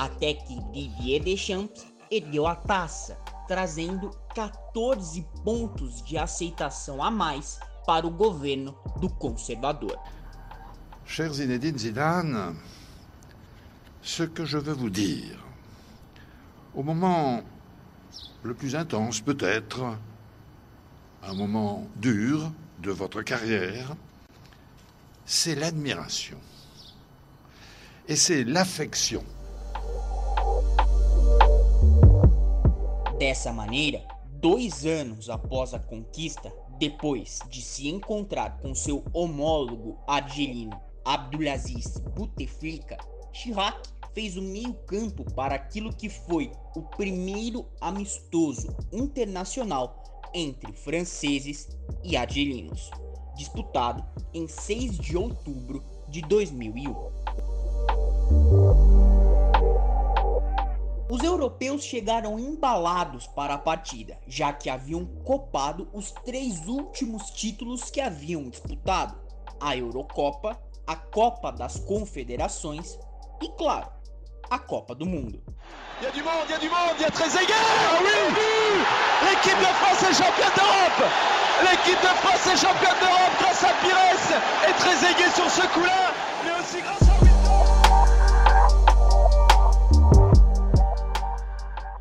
até 0.04 0.34
que 0.34 0.54
Didier 0.72 1.22
Deschamps 1.22 1.86
ergueu 2.10 2.48
a 2.48 2.56
taça, 2.56 3.18
trazendo 3.48 4.10
14 4.34 5.26
pontos 5.44 6.02
de 6.04 6.18
aceitação 6.18 7.04
a 7.04 7.12
mais 7.12 7.60
para 7.86 8.08
o 8.08 8.12
governo 8.12 8.78
do 9.02 9.10
conservador. 9.10 9.98
Cher 11.06 11.34
Zinedine 11.34 11.78
Zidane, 11.78 12.56
ce 14.02 14.24
que 14.24 14.46
je 14.46 14.58
veux 14.58 14.74
vous 14.74 14.90
dire, 14.90 15.38
au 16.74 16.84
moment 16.84 17.44
le 18.44 18.54
plus 18.54 18.76
intense 18.76 19.20
peut-être, 19.20 19.98
un 21.24 21.34
moment 21.34 21.86
dur 21.98 22.52
de 22.80 22.92
votre 22.92 23.22
carrière, 23.22 23.96
c'est 25.26 25.56
l'admiration. 25.56 26.38
Et 28.08 28.16
c'est 28.16 28.44
l'affection. 28.46 29.24
Dessa 33.18 33.52
maneira, 33.52 34.02
dois 34.32 34.86
anos 34.86 35.30
após 35.30 35.74
a 35.74 35.80
conquista, 35.80 36.52
depois 36.78 37.40
de 37.50 37.62
se 37.62 37.90
encontrar 37.90 38.60
com 38.60 38.74
seu 38.74 39.04
homólogo 39.14 39.98
argelino 40.08 40.80
Abdulaziz 41.04 41.98
Bouteflika, 42.16 42.98
Chirac 43.34 43.90
fez 44.14 44.38
o 44.38 44.42
meio-campo 44.42 45.24
para 45.34 45.56
aquilo 45.56 45.94
que 45.94 46.10
foi 46.10 46.52
o 46.76 46.82
primeiro 46.82 47.66
amistoso 47.82 48.76
internacional 48.92 50.04
entre 50.34 50.72
franceses 50.74 51.68
e 52.04 52.16
argelinos, 52.16 52.90
disputado 53.36 54.04
em 54.34 54.48
6 54.48 54.98
de 54.98 55.18
outubro 55.18 55.84
de 56.08 56.22
2001. 56.22 58.69
Os 61.12 61.24
europeus 61.24 61.84
chegaram 61.84 62.38
embalados 62.38 63.26
para 63.26 63.56
a 63.56 63.58
partida, 63.58 64.20
já 64.28 64.54
que 64.54 64.70
haviam 64.70 65.08
copado 65.26 65.90
os 65.92 66.12
três 66.12 66.68
últimos 66.68 67.32
títulos 67.32 67.90
que 67.90 68.00
haviam 68.00 68.48
disputado: 68.48 69.20
a 69.60 69.76
Eurocopa, 69.76 70.56
a 70.86 70.96
Copa 70.96 71.52
das 71.52 71.80
Confederações 71.80 73.00
e, 73.42 73.50
claro, 73.58 73.90
a 74.52 74.60
Copa 74.60 74.94
do 74.94 75.08
Mundo. 75.08 75.42
Il 76.00 76.06
y 76.06 76.08
a 76.08 76.12
du 76.12 76.22
monde, 76.22 76.46
il 76.46 76.52
y 76.52 76.54
a 76.54 76.60
du 76.60 76.70
monde, 76.70 76.96
il 76.98 77.02
y 77.02 77.06
a 77.06 77.12
Trezeguet 77.12 77.54
Ah 77.54 78.00
oui 78.00 78.86
L'équipe 79.26 79.60
de 79.60 79.74
France 79.82 80.04
est 80.04 80.14
championne 80.14 80.54
d'Europe. 80.56 81.12
L'équipe 81.64 82.00
de 82.00 82.14
France 82.22 82.48
est 82.54 82.58
championne 82.58 83.00
d'Europe 83.02 83.36
grâce 83.42 83.64
à 83.64 83.74
Pires 83.82 84.70
et 84.70 84.74
Trezeguet 84.80 85.32
sur 85.36 85.50
ce 85.50 85.68
coup-là, 85.74 86.14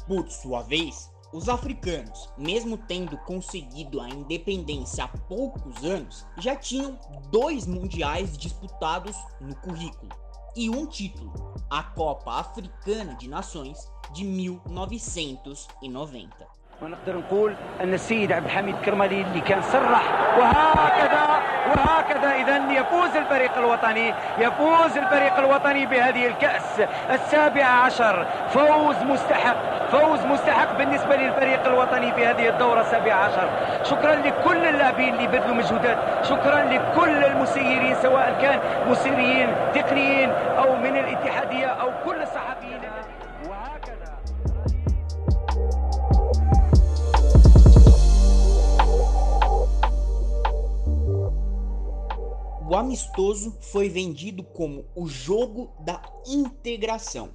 Por 0.08 0.30
sua 0.30 0.64
vez, 0.64 1.14
os 1.34 1.50
africanos, 1.50 2.30
mesmo 2.38 2.78
tendo 2.78 3.18
conseguido 3.20 4.00
a 4.00 4.08
independência 4.10 5.06
há 5.06 5.08
poucos 5.08 5.84
anos, 5.84 6.28
já 6.38 6.56
tinham 6.56 7.00
dois 7.32 7.66
mundiais 7.66 8.38
disputados 8.38 9.18
no 9.42 9.56
currículo 9.56 10.12
e 10.56 10.70
um 10.70 10.86
título, 10.86 11.34
a 11.70 11.82
Copa 11.82 12.40
Africana 12.40 13.16
de 13.16 13.28
Nações 13.28 13.92
de 14.14 14.24
1990. 14.24 16.30
ونقدر 16.82 17.18
نقول 17.18 17.56
ان 17.82 17.94
السيد 17.94 18.32
عبد 18.32 18.46
الحميد 18.46 18.76
كرمالي 18.76 19.22
اللي 19.22 19.42
كان 19.42 19.62
صرح 19.62 20.02
وهكذا 20.38 21.42
وهكذا 21.68 22.36
اذا 22.36 22.72
يفوز 22.72 23.16
الفريق 23.16 23.58
الوطني 23.58 24.14
يفوز 24.38 24.98
الفريق 24.98 25.38
الوطني 25.38 25.86
بهذه 25.86 26.28
الكاس 26.28 26.80
السابعه 27.10 27.86
عشر 27.86 28.26
فوز 28.50 28.96
مستحق 29.04 29.77
فوز 29.93 30.21
مستحق 30.21 30.79
بالنسبة 30.79 31.17
للفريق 31.17 31.67
الوطني 31.67 32.13
في 32.13 32.27
هذه 32.27 32.49
الدورة 32.49 32.81
السابعة 32.81 33.15
عشر. 33.15 33.49
شكرا 33.85 34.15
لكل 34.15 34.67
اللاعبين 34.67 35.15
اللي 35.15 35.27
بذلوا 35.27 35.55
مجهودات. 35.55 36.25
شكرا 36.25 36.63
لكل 36.63 37.25
المسيرين 37.25 37.95
سواء 38.03 38.39
كان 38.43 38.61
مسيرين 38.91 39.49
تقنيين 39.75 40.31
أو 40.31 40.77
من 40.77 40.97
الاتحادية 40.97 41.67
أو 41.67 41.91
كل 42.05 42.23
الصحفيين. 42.23 42.81
وهكذا. 43.49 44.19
O 52.71 52.77
amistoso 52.77 53.57
foi 53.73 53.89
vendido 53.89 54.43
como 54.45 54.85
o 54.95 55.09
jogo 55.09 55.71
da 55.81 56.03
integração. 56.27 57.31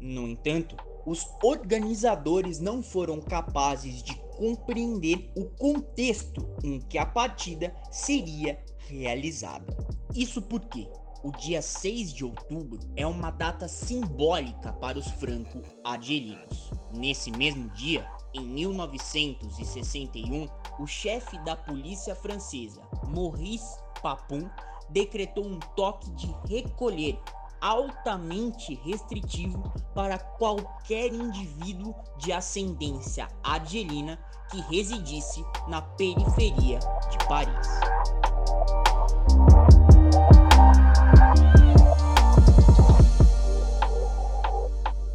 No 0.00 0.22
entanto, 0.22 0.74
os 1.06 1.26
organizadores 1.42 2.60
não 2.60 2.82
foram 2.82 3.20
capazes 3.20 4.02
de 4.02 4.14
compreender 4.36 5.30
o 5.36 5.44
contexto 5.44 6.46
em 6.62 6.80
que 6.80 6.98
a 6.98 7.06
partida 7.06 7.74
seria 7.90 8.62
realizada. 8.88 9.74
Isso 10.14 10.42
porque 10.42 10.86
o 11.22 11.32
dia 11.32 11.62
6 11.62 12.12
de 12.12 12.24
outubro 12.24 12.78
é 12.96 13.06
uma 13.06 13.30
data 13.30 13.66
simbólica 13.66 14.72
para 14.74 14.98
os 14.98 15.06
franco-argelinos. 15.12 16.70
Nesse 16.92 17.30
mesmo 17.30 17.70
dia, 17.70 18.06
em 18.34 18.46
1961, 18.46 20.46
o 20.78 20.86
chefe 20.86 21.42
da 21.44 21.56
polícia 21.56 22.14
francesa, 22.14 22.82
Maurice 23.08 23.78
Papon, 24.02 24.50
decretou 24.90 25.46
um 25.46 25.58
toque 25.74 26.10
de 26.12 26.30
recolher 26.46 27.18
altamente 27.64 28.74
restritivo 28.74 29.72
para 29.94 30.18
qualquer 30.18 31.10
indivíduo 31.14 31.94
de 32.18 32.30
ascendência 32.30 33.26
argelina 33.42 34.22
que 34.50 34.60
residisse 34.60 35.42
na 35.66 35.80
periferia 35.80 36.78
de 37.10 37.26
Paris. 37.26 37.66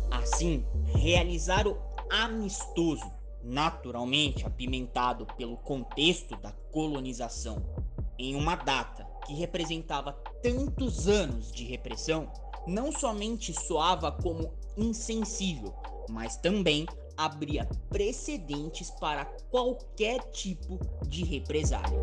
Assim, 0.09 0.65
realizar 0.87 1.67
o 1.67 1.77
amistoso, 2.09 3.11
naturalmente 3.43 4.43
apimentado 4.43 5.27
pelo 5.37 5.57
contexto 5.57 6.35
da 6.37 6.51
colonização, 6.71 7.63
em 8.17 8.35
uma 8.35 8.55
data 8.55 9.08
que 9.29 9.35
representava 9.35 10.13
tantos 10.41 11.07
anos 11.07 11.51
de 11.51 11.63
repressão, 11.63 12.31
não 12.65 12.91
somente 12.91 13.53
soava 13.53 14.11
como 14.11 14.51
insensível, 14.75 15.71
mas 16.09 16.35
também 16.35 16.87
abria 17.15 17.69
precedentes 17.89 18.89
para 18.89 19.25
qualquer 19.51 20.19
tipo 20.31 20.79
de 21.07 21.23
represália. 21.23 21.99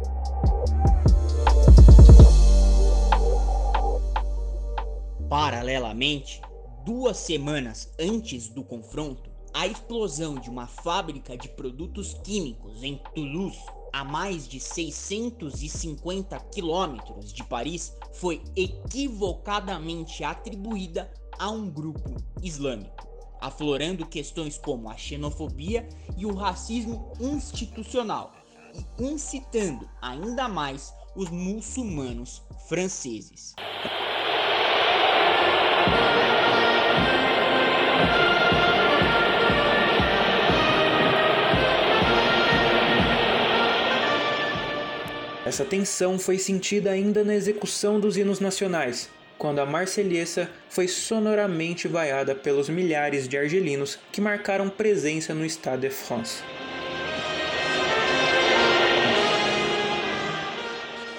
Paralelamente, 5.29 6.41
duas 6.85 7.17
semanas 7.17 7.93
antes 7.99 8.49
do 8.49 8.63
confronto, 8.63 9.29
a 9.53 9.67
explosão 9.67 10.37
de 10.37 10.49
uma 10.49 10.69
fábrica 10.69 11.37
de 11.37 11.49
produtos 11.49 12.15
químicos 12.23 12.85
em 12.85 13.01
Toulouse, 13.13 13.59
a 13.97 14.05
mais 14.05 14.47
de 14.47 14.61
650 14.61 16.39
quilômetros 16.53 17.33
de 17.33 17.43
Paris, 17.43 17.97
foi 18.13 18.43
equivocadamente 18.55 20.23
atribuída 20.23 21.11
a 21.39 21.49
um 21.49 21.71
grupo 21.71 22.15
islâmico, 22.43 23.09
aflorando 23.41 24.05
questões 24.05 24.59
como 24.59 24.91
a 24.91 24.99
xenofobia 24.99 25.89
e 26.15 26.27
o 26.27 26.35
racismo 26.35 27.11
institucional 27.19 28.35
e 28.75 29.03
incitando 29.03 29.89
ainda 30.03 30.47
mais 30.47 30.93
os 31.15 31.31
muçulmanos 31.31 32.43
franceses. 32.69 33.55
Essa 45.47 45.65
tensão 45.65 46.19
foi 46.19 46.39
sentida 46.39 46.91
ainda 46.91 47.23
na 47.23 47.33
execução 47.33 48.01
dos 48.01 48.17
hinos 48.17 48.41
nacionais, 48.41 49.09
quando 49.39 49.61
a 49.61 49.65
Marselhesa 49.65 50.51
foi 50.69 50.89
sonoramente 50.89 51.87
vaiada 51.87 52.35
pelos 52.35 52.69
milhares 52.69 53.29
de 53.29 53.39
argelinos 53.39 53.97
que 54.11 54.21
marcaram 54.21 54.69
presença 54.69 55.33
no 55.33 55.49
Stade 55.49 55.83
de 55.83 55.91
France. 55.91 56.43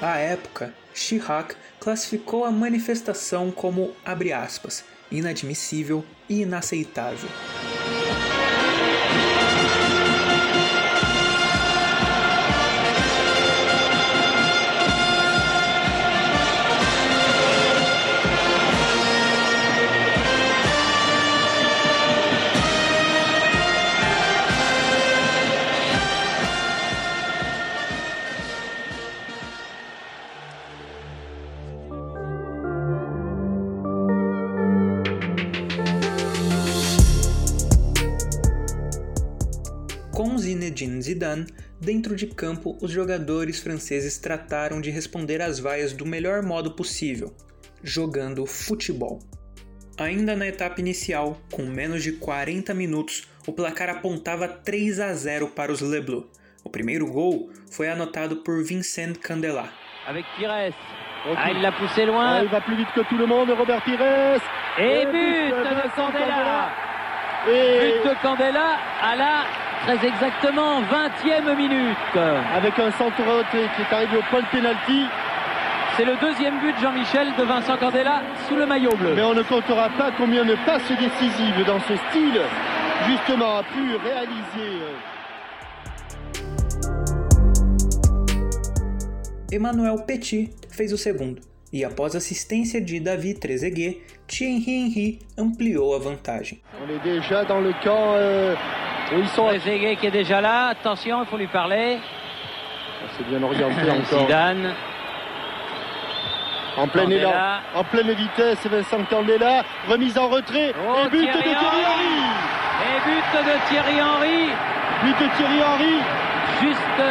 À 0.02 0.18
época, 0.18 0.74
Chirac 0.94 1.56
classificou 1.80 2.44
a 2.44 2.52
manifestação 2.52 3.50
como, 3.50 3.96
aspas, 4.04 4.84
inadmissível 5.10 6.04
e 6.28 6.42
inaceitável. 6.42 7.30
Zinedine 40.40 41.00
Zidane, 41.00 41.46
dentro 41.80 42.16
de 42.16 42.26
campo 42.26 42.76
os 42.82 42.90
jogadores 42.90 43.60
franceses 43.60 44.18
trataram 44.18 44.82
de 44.82 44.90
responder 44.90 45.44
às 45.44 45.60
vaias 45.60 45.94
do 45.94 46.08
melhor 46.08 46.42
modo 46.42 46.72
possível, 46.72 47.36
jogando 47.84 48.44
futebol. 48.48 49.20
Ainda 50.00 50.36
na 50.36 50.48
etapa 50.48 50.82
inicial, 50.82 51.38
com 51.52 51.64
menos 51.68 52.02
de 52.02 52.14
40 52.14 52.74
minutos, 52.74 53.28
o 53.46 53.54
placar 53.54 53.90
apontava 53.90 54.48
3 54.48 55.00
a 55.00 55.14
0 55.14 55.50
para 55.50 55.72
os 55.72 55.82
Le 55.82 56.02
Bleus. 56.02 56.26
O 56.64 56.70
primeiro 56.70 57.06
gol 57.06 57.52
foi 57.70 57.88
anotado 57.88 58.38
por 58.38 58.64
Vincent 58.64 59.18
Candela. 59.22 59.70
Avec 60.08 60.26
Pires. 60.36 60.74
Ah, 61.36 61.52
il 61.52 61.62
l'a 61.62 61.72
poussé 61.74 62.06
loin. 62.06 62.38
Ah, 62.38 62.44
il 62.44 62.50
va 62.50 62.62
plus 62.62 62.76
vite 62.76 62.92
que 62.96 63.02
tout 63.02 63.18
le 63.18 63.28
monde, 63.28 63.52
Robert 63.52 63.84
Pires. 63.84 64.42
Et, 64.80 65.06
but, 65.06 65.56
de 65.56 65.96
Candela. 65.96 66.72
Et... 67.48 68.02
But 68.02 68.10
de 68.10 68.22
Candela 68.22 68.78
à 69.02 69.16
la 69.16 69.67
très 69.88 70.06
exactement 70.06 70.82
20e 70.82 71.56
minute. 71.56 72.18
Avec 72.54 72.78
un 72.78 72.92
centre 72.92 73.24
qui 73.52 73.58
est 73.58 73.96
arrivé 73.96 74.18
au 74.18 74.24
point 74.30 74.42
de 74.42 74.48
pénalty. 74.48 75.06
C'est 75.96 76.04
le 76.04 76.16
deuxième 76.20 76.60
but, 76.60 76.76
Jean-Michel, 76.82 77.28
de 77.40 77.44
Vincent 77.44 77.78
Candela 77.78 78.22
sous 78.48 78.56
le 78.56 78.66
maillot 78.66 78.96
bleu. 78.98 79.14
Mais 79.16 79.24
on 79.24 79.34
ne 79.34 79.44
comptera 79.44 79.90
pas 79.98 80.12
combien 80.18 80.44
de 80.44 80.56
passes 80.66 80.90
décisives 80.90 81.66
dans 81.66 81.80
ce 81.80 81.96
style, 82.10 82.42
justement, 83.08 83.60
a 83.60 83.64
pu 83.64 83.96
réaliser. 84.04 84.84
Emmanuel 89.52 90.04
Petit 90.06 90.50
fez 90.70 90.92
o 90.92 90.98
segundo, 90.98 91.42
e 91.74 91.86
após 91.86 92.16
assistência 92.16 92.82
de 92.82 93.00
Davi 93.00 93.34
Trezeguet, 93.34 94.02
Thierry 94.28 94.64
Henry 94.68 95.20
ampliou 95.38 95.94
a 95.94 96.00
vantagem. 96.00 96.60
On 96.84 96.90
est 96.94 97.02
déjà 97.02 97.46
dans 97.46 97.62
le 97.62 97.72
camp 97.82 98.14
euh, 98.16 98.56
Trezeguet 99.10 99.96
qui 99.96 100.08
est 100.08 100.12
déjà 100.12 100.42
là, 100.42 100.68
attention, 100.68 101.24
il 101.24 101.28
faut 101.28 101.38
lui 101.38 101.48
parler. 101.48 102.00
C'est 103.18 103.28
bien 103.28 103.42
orienté 103.42 103.90
encore. 103.90 104.20
Zidane. 104.20 104.74
En 106.78 106.88
plein 106.88 107.10
élan, 107.10 107.34
en 107.74 107.84
pleine 107.84 108.12
vitesse, 108.12 108.68
Vincent 108.68 109.04
Candela, 109.10 109.64
remise 109.90 110.18
en 110.18 110.28
retrait, 110.28 110.74
oh, 110.88 111.06
et 111.06 111.10
but 111.10 111.22
Thierry 111.22 111.38
de 111.38 111.44
Thierry 111.44 111.62
Henry. 111.88 112.20
Et 112.84 113.00
but 113.06 113.28
de 113.44 113.56
Thierry 113.68 114.02
Henry. 114.02 114.52
But 115.04 115.20
de 115.20 115.28
Thierry 115.38 115.62
Henry. 115.64 115.96
Juste 116.62 117.02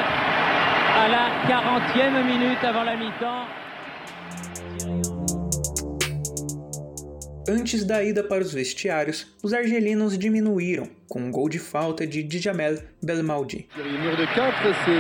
à 0.97 1.09
la 1.09 1.27
40e 1.49 2.25
minute 2.25 2.63
avant 2.63 2.85
la 2.85 2.95
mi-temps. 2.95 3.47
Antes 7.49 7.85
da 7.85 8.03
ida 8.03 8.25
para 8.25 8.43
os 8.43 8.53
vestiários, 8.53 9.25
os 9.41 9.53
argelinos 9.55 10.19
diminuíram 10.19 10.89
com 11.09 11.21
um 11.21 11.31
gol 11.31 11.49
de 11.49 11.61
falta 11.61 12.05
de 12.05 12.25
Djamel 12.25 12.83
Belmaldi. 13.01 13.69
Le 13.77 13.99
mur 13.99 14.17
de 14.17 14.27
4, 14.35 14.75
c'est. 14.85 14.91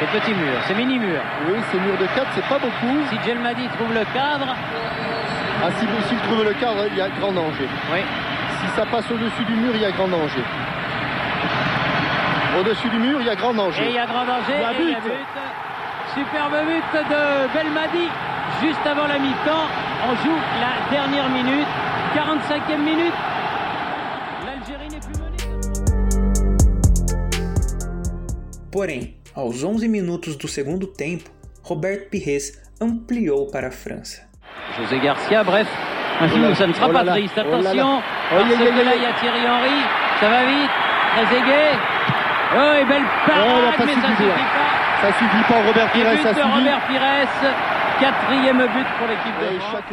C'est 0.00 0.18
petit 0.18 0.32
mur, 0.32 0.56
c'est 0.66 0.74
mini 0.74 0.98
mur. 0.98 1.20
Oui, 1.46 1.60
c'est 1.70 1.78
mur 1.78 1.98
de 1.98 2.06
4, 2.06 2.32
c'est 2.34 2.48
pas 2.48 2.58
beaucoup. 2.58 3.04
Si 3.10 3.16
Djelmadi 3.22 3.68
trouve 3.76 3.92
le 3.92 4.04
cadre. 4.14 4.56
Ah, 5.62 5.70
si 5.78 5.84
s'il 6.08 6.18
trouve 6.20 6.42
le 6.42 6.54
cadre, 6.54 6.86
il 6.90 6.96
y 6.96 7.02
a 7.02 7.10
grand 7.10 7.32
danger. 7.32 7.68
Oui. 7.92 8.00
Si 8.62 8.76
ça 8.76 8.86
passe 8.86 9.04
au-dessus 9.10 9.44
du 9.44 9.52
mur, 9.52 9.72
il 9.74 9.82
y 9.82 9.84
a 9.84 9.90
grand 9.90 10.08
danger. 10.08 10.44
Au-dessus 12.58 12.88
du 12.88 12.98
mur, 12.98 13.20
il 13.20 13.26
y 13.26 13.30
a 13.30 13.36
grand 13.36 13.52
danger. 13.52 13.82
Et 13.84 13.88
il 13.90 13.94
y 13.94 13.98
a 13.98 14.06
grand 14.06 14.24
danger. 14.24 14.56
But. 14.78 15.12
Superbe 16.14 16.64
but 16.64 17.00
de 17.12 17.52
Belmadi 17.52 18.08
juste 18.62 18.86
avant 18.86 19.06
la 19.06 19.18
mi-temps. 19.18 19.89
On 20.02 20.14
joue 20.16 20.38
la 20.60 20.90
dernière 20.90 21.28
minute, 21.28 21.66
45e 22.14 22.78
minute. 22.78 23.14
L'Algérie 24.46 24.88
n'est 24.88 25.00
plus 25.00 25.18
menée. 25.20 25.36
Porém, 28.72 29.14
aos 29.36 29.62
11 29.64 29.86
minutos 29.88 30.36
do 30.36 30.48
segundo 30.48 30.86
tempo, 30.86 31.30
Robert 31.64 32.08
Pires 32.10 32.52
ampliou 32.80 33.46
para 33.52 33.68
a 33.68 33.70
França. 33.70 34.22
José 34.78 34.98
Garcia, 35.00 35.44
bref, 35.44 35.68
un 36.20 36.28
film 36.28 36.44
où 36.50 36.54
ça 36.54 36.66
ne 36.66 36.72
sera 36.72 36.86
Oh 36.88 36.92
pas 36.92 37.02
là 37.02 37.04
là, 37.04 37.12
triste. 37.12 37.34
oh 37.36 37.50
là 37.50 37.50
là. 37.62 37.70
Attention, 37.70 38.02
Oh, 38.32 38.36
parce 38.36 38.54
que 38.54 38.84
là, 38.84 38.94
il 38.96 39.02
y 39.02 39.06
a 39.06 39.12
Thierry 39.20 39.46
Henry. 39.46 39.80
Ça 40.20 40.28
va 40.28 40.44
vite, 40.44 40.70
très 41.16 41.36
aigué. 41.36 41.78
Oh, 42.54 42.72
et 42.80 42.84
belle 42.84 43.02
Oh, 43.04 43.30
parade, 43.30 43.74
mais 43.80 43.94
ça 43.94 44.08
suffi, 44.08 44.16
suffit 44.16 44.28
pas. 44.28 45.02
Ça 45.02 45.08
suffit 45.18 45.44
pas, 45.48 45.62
Robert 45.66 45.90
Pires, 45.92 46.22
ça 46.22 46.34
suffit. 46.34 46.48
Robert 46.54 46.80
Pires, 46.86 47.28
quatrième 48.00 48.56
but 48.56 48.86
pour 48.96 49.06
l'équipe 49.08 49.36
de 49.38 49.60
France. 49.60 49.84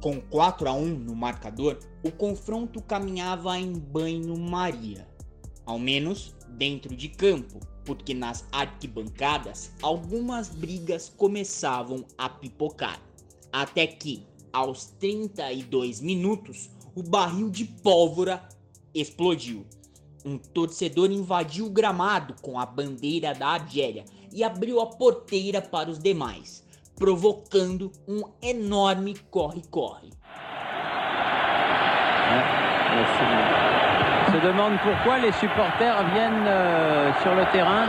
Com 0.00 0.20
4 0.20 0.68
a 0.68 0.72
1 0.72 0.86
no 1.00 1.16
marcador, 1.16 1.76
o 2.04 2.12
confronto 2.12 2.80
caminhava 2.80 3.58
em 3.58 3.72
banho-maria. 3.72 5.04
Ao 5.66 5.80
menos 5.80 6.32
dentro 6.50 6.94
de 6.94 7.08
campo, 7.08 7.58
porque 7.84 8.14
nas 8.14 8.46
arquibancadas 8.52 9.72
algumas 9.82 10.48
brigas 10.48 11.08
começavam 11.08 12.04
a 12.16 12.28
pipocar. 12.28 13.00
Até 13.52 13.88
que, 13.88 14.24
aos 14.52 14.86
32 15.00 16.00
minutos, 16.00 16.70
o 16.94 17.02
barril 17.02 17.50
de 17.50 17.64
pólvora 17.64 18.48
explodiu. 18.94 19.66
Um 20.24 20.36
torcedor 20.36 21.10
invadiu 21.10 21.66
o 21.66 21.70
gramado 21.70 22.34
com 22.42 22.58
a 22.58 22.66
bandeira 22.66 23.32
da 23.32 23.48
Argélia 23.48 24.04
e 24.32 24.44
abriu 24.44 24.80
a 24.80 24.86
porteira 24.86 25.62
para 25.62 25.90
os 25.90 25.98
demais, 25.98 26.62
provocando 26.96 27.90
um 28.06 28.22
enorme 28.42 29.16
corre-corre. 29.30 30.10
Se 34.30 34.40
demande 34.40 34.78
pourquoi 34.80 35.18
les 35.18 35.32
supporters 35.32 36.04
viennent 36.12 36.46
euh, 36.46 37.12
sur 37.22 37.34
le 37.34 37.46
terrain. 37.50 37.88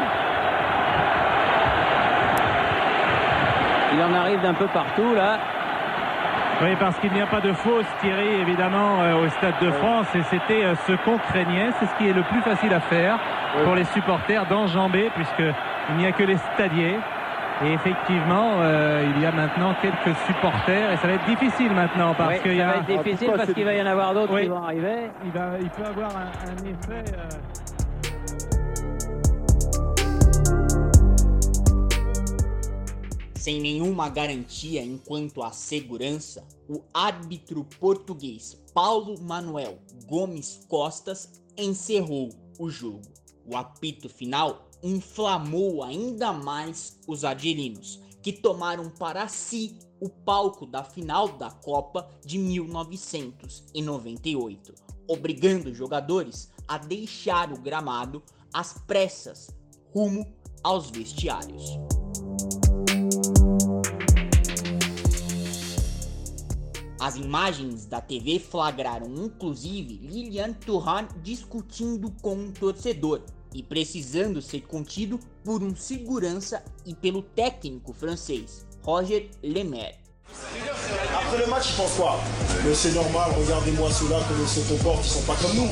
Il 3.94 4.02
en 4.02 4.14
arrive 4.14 4.42
d'un 4.42 4.54
peu 4.54 4.68
partout 4.70 5.14
là. 5.14 5.61
Oui, 6.62 6.76
parce 6.80 6.98
qu'il 7.00 7.12
n'y 7.12 7.22
a 7.22 7.26
pas 7.26 7.42
de 7.42 7.54
fausse, 7.54 7.86
Thierry, 8.02 8.36
évidemment, 8.42 9.02
euh, 9.02 9.26
au 9.26 9.30
Stade 9.30 9.56
de 9.62 9.72
France. 9.72 10.06
Et 10.14 10.22
c'était 10.30 10.64
euh, 10.64 10.76
ce 10.86 10.92
qu'on 11.04 11.18
craignait. 11.18 11.72
C'est 11.80 11.88
ce 11.88 11.96
qui 11.98 12.08
est 12.08 12.14
le 12.14 12.22
plus 12.24 12.42
facile 12.42 12.72
à 12.74 12.80
faire 12.82 13.18
pour 13.64 13.74
les 13.74 13.86
supporters 13.86 14.46
d'enjamber, 14.46 15.10
puisqu'il 15.16 15.96
n'y 15.98 16.06
a 16.06 16.12
que 16.12 16.24
les 16.24 16.38
stadiers. 16.54 16.98
Et 17.66 17.74
effectivement, 17.74 18.54
euh, 18.60 19.04
il 19.16 19.22
y 19.22 19.26
a 19.26 19.32
maintenant 19.32 19.74
quelques 19.82 20.16
supporters. 20.28 20.92
Et 20.94 20.98
ça 20.98 21.08
va 21.08 21.14
être 21.14 21.26
difficile 21.26 21.72
maintenant, 21.74 22.14
parce 22.16 22.34
Oui, 22.36 22.40
qu'il 22.42 22.54
y 22.56 22.60
ça 22.60 22.70
a... 22.70 22.72
va 22.74 22.78
être 22.78 23.04
difficile 23.04 23.32
parce 23.36 23.54
qu'il 23.54 23.66
va 23.66 23.74
y 23.74 23.82
en 23.82 23.86
avoir 23.88 24.14
d'autres 24.14 24.34
Oui. 24.34 24.44
qui 24.44 24.48
vont 24.50 24.64
arriver. 24.64 25.10
Il, 25.26 25.32
va, 25.32 25.46
il 25.60 25.70
peut 25.70 25.86
avoir 25.86 26.10
un, 26.16 26.50
un 26.52 26.66
effet... 26.66 27.12
Sem 33.42 33.60
nenhuma 33.60 34.08
garantia 34.08 34.82
enquanto 34.84 35.42
à 35.42 35.52
segurança, 35.52 36.48
o 36.70 36.84
árbitro 36.94 37.66
português 37.80 38.62
Paulo 38.72 39.20
Manuel 39.20 39.80
Gomes 40.06 40.64
Costas 40.68 41.42
encerrou 41.58 42.30
o 42.60 42.70
jogo. 42.70 43.02
O 43.48 43.58
apito 43.58 44.08
final 44.08 44.70
inflamou 44.84 45.82
ainda 45.82 46.32
mais 46.32 47.00
os 47.08 47.26
argelinos, 47.26 48.00
que 48.22 48.32
tomaram 48.32 48.92
para 48.92 49.28
si 49.28 49.76
o 50.00 50.08
palco 50.08 50.68
da 50.68 50.84
final 50.84 51.30
da 51.30 51.50
Copa 51.50 52.08
de 52.24 52.38
1998, 52.38 54.76
obrigando 55.08 55.72
os 55.72 55.78
jogadores 55.78 56.52
a 56.68 56.78
deixar 56.78 57.52
o 57.52 57.60
gramado 57.60 58.22
às 58.54 58.74
pressas 58.86 59.50
rumo 59.92 60.32
aos 60.64 60.92
vestiários. 60.92 61.80
As 67.02 67.16
imagens 67.16 67.88
da 67.88 68.00
TV 68.00 68.38
flagraram 68.38 69.08
inclusive 69.16 70.00
Lilian 70.04 70.54
Thuram 70.54 71.08
discutindo 71.24 72.14
com 72.22 72.36
um 72.36 72.52
torcedor 72.52 73.22
e 73.52 73.64
precisando 73.64 74.40
ser 74.40 74.62
contido 74.68 75.20
por 75.44 75.64
um 75.64 75.76
segurança 75.76 76.64
e 76.86 76.94
pelo 76.94 77.24
técnico 77.24 77.92
francês 77.92 78.68
Roger 78.84 79.32
Lemaire. 79.42 79.98
Après 81.16 81.40
le 81.40 81.48
match, 81.48 81.72
ils 81.72 81.76
pensent 81.76 81.96
quoi 81.96 82.20
Mais 82.64 82.76
c'est 82.76 82.94
normal, 82.94 83.32
regardez-moi 83.36 83.90
ceux-là, 83.92 84.20
comment 84.28 84.44
ils 84.44 84.48
se 84.48 84.60
comportent, 84.72 85.04
ils 85.04 85.10
sont 85.10 85.24
pas 85.24 85.36
comme 85.42 85.56
nous. 85.56 85.70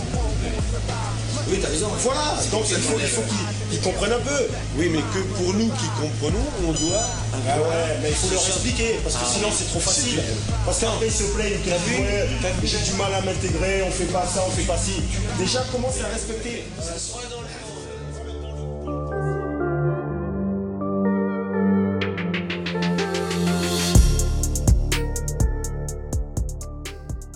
Oui, 1.47 1.59
t'as 1.61 1.69
raison. 1.69 1.89
Voilà, 1.89 2.35
donc 2.51 2.65
il 2.69 2.75
faut, 2.77 2.97
faut 2.97 3.21
qu'ils 3.21 3.69
qu'ils 3.69 3.81
comprennent 3.81 4.13
un 4.13 4.19
peu. 4.19 4.47
Oui, 4.77 4.89
mais 4.91 4.99
que 5.13 5.19
pour 5.37 5.53
nous 5.53 5.69
qui 5.69 5.87
comprenons, 6.01 6.45
on 6.67 6.71
doit. 6.71 7.05
Ah 7.47 7.59
ouais, 7.59 7.97
mais 8.01 8.09
il 8.09 8.15
faut 8.15 8.29
leur 8.31 8.45
expliquer, 8.45 8.99
parce 9.03 9.15
que 9.15 9.25
sinon 9.25 9.49
c'est 9.51 9.65
trop 9.65 9.79
facile. 9.79 10.21
Parce 10.65 10.79
qu'après 10.79 11.07
ils 11.07 11.11
se 11.11 11.23
plaignent, 11.33 11.53
ils 11.53 11.61
te 11.61 11.69
disent 11.69 11.99
ouais, 11.99 12.27
j'ai 12.63 12.91
du 12.91 12.97
mal 12.97 13.13
à 13.13 13.21
m'intégrer, 13.21 13.83
on 13.83 13.91
fait 13.91 14.05
pas 14.05 14.25
ça, 14.25 14.43
on 14.47 14.51
fait 14.51 14.63
pas 14.63 14.77
ci. 14.77 15.01
Déjà, 15.37 15.61
commence 15.71 16.01
à 16.01 16.07
respecter. 16.07 16.63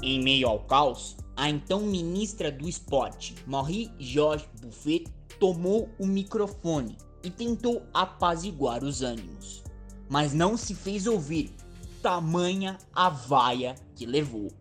Em 0.03 0.21
meio 0.21 0.49
ao 0.49 0.59
caos, 0.59 1.15
a 1.35 1.49
então 1.49 1.79
ministra 1.79 2.51
do 2.51 2.67
Esporte, 2.67 3.35
Marie-Georges 3.47 4.45
Buffet, 4.61 5.05
tomou 5.39 5.89
o 5.97 6.05
microfone 6.05 6.97
e 7.23 7.29
tentou 7.29 7.81
apaziguar 7.93 8.83
os 8.83 9.01
ânimos, 9.01 9.62
mas 10.13 10.31
não 10.31 10.55
se 10.55 10.75
fez 10.75 11.07
ouvir, 11.07 11.51
tamanha 11.99 12.77
a 12.93 13.09
vaia 13.09 13.73
que 13.95 14.05
levou. 14.05 14.51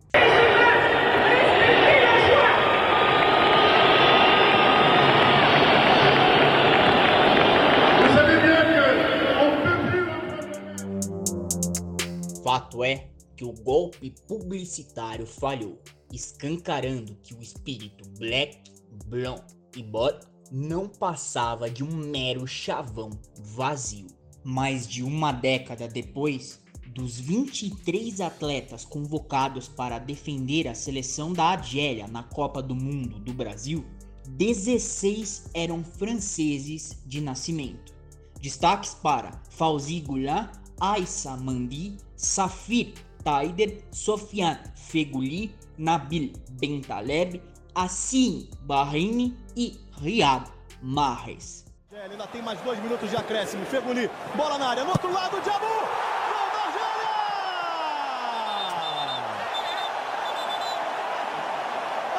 Fato 12.43 12.83
é 12.83 13.11
que 13.37 13.45
o 13.45 13.53
golpe 13.53 14.09
publicitário 14.27 15.27
falhou, 15.27 15.79
escancarando 16.11 17.15
que 17.21 17.35
o 17.35 17.41
espírito 17.43 18.09
Black, 18.17 18.71
Brown 19.05 19.37
e 19.77 19.83
Bot 19.83 20.25
não 20.51 20.89
passava 20.89 21.69
de 21.69 21.83
um 21.83 21.95
mero 21.95 22.47
chavão 22.47 23.11
vazio. 23.37 24.22
Mais 24.43 24.87
de 24.87 25.03
uma 25.03 25.31
década 25.31 25.87
depois, 25.87 26.59
dos 26.93 27.19
23 27.19 28.21
atletas 28.21 28.85
convocados 28.85 29.67
para 29.67 29.99
defender 29.99 30.67
a 30.67 30.75
seleção 30.75 31.33
da 31.33 31.45
Argélia 31.45 32.07
na 32.07 32.23
Copa 32.23 32.61
do 32.61 32.75
Mundo 32.75 33.19
do 33.19 33.33
Brasil, 33.33 33.83
16 34.29 35.49
eram 35.53 35.83
franceses 35.83 37.01
de 37.05 37.19
nascimento. 37.19 37.93
Destaques 38.41 38.93
para 38.93 39.41
Fauzi 39.49 40.01
Goulin, 40.01 40.47
Aissa 40.79 41.35
Mandi, 41.37 41.97
Safir 42.15 42.93
Taider, 43.23 43.83
Sofiane 43.91 44.59
Feguli, 44.75 45.55
Nabil 45.77 46.33
Bentaleb, 46.59 47.41
Assim 47.73 48.49
Bahreini 48.63 49.35
e 49.55 49.79
Riyad 49.93 50.51
Mahrez. 50.81 51.62
Ainda 52.01 52.25
tem 52.25 52.41
mais 52.41 52.59
dois 52.61 52.81
minutos 52.81 53.07
de 53.07 53.15
acréscimo. 53.15 53.63
Feguli, 53.67 54.09
bola 54.35 54.57
na 54.57 54.69
área, 54.69 54.83
no 54.83 54.89
outro 54.89 55.13
lado, 55.13 55.37
Argélia! 55.37 55.59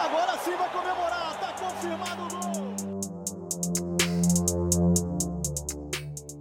Agora 0.01 0.39
sim 0.39 0.57
vai 0.57 0.71
comemorar, 0.71 1.33
está 1.33 1.53
confirmado 1.55 2.23
o 2.23 2.29
gol! 2.29 2.75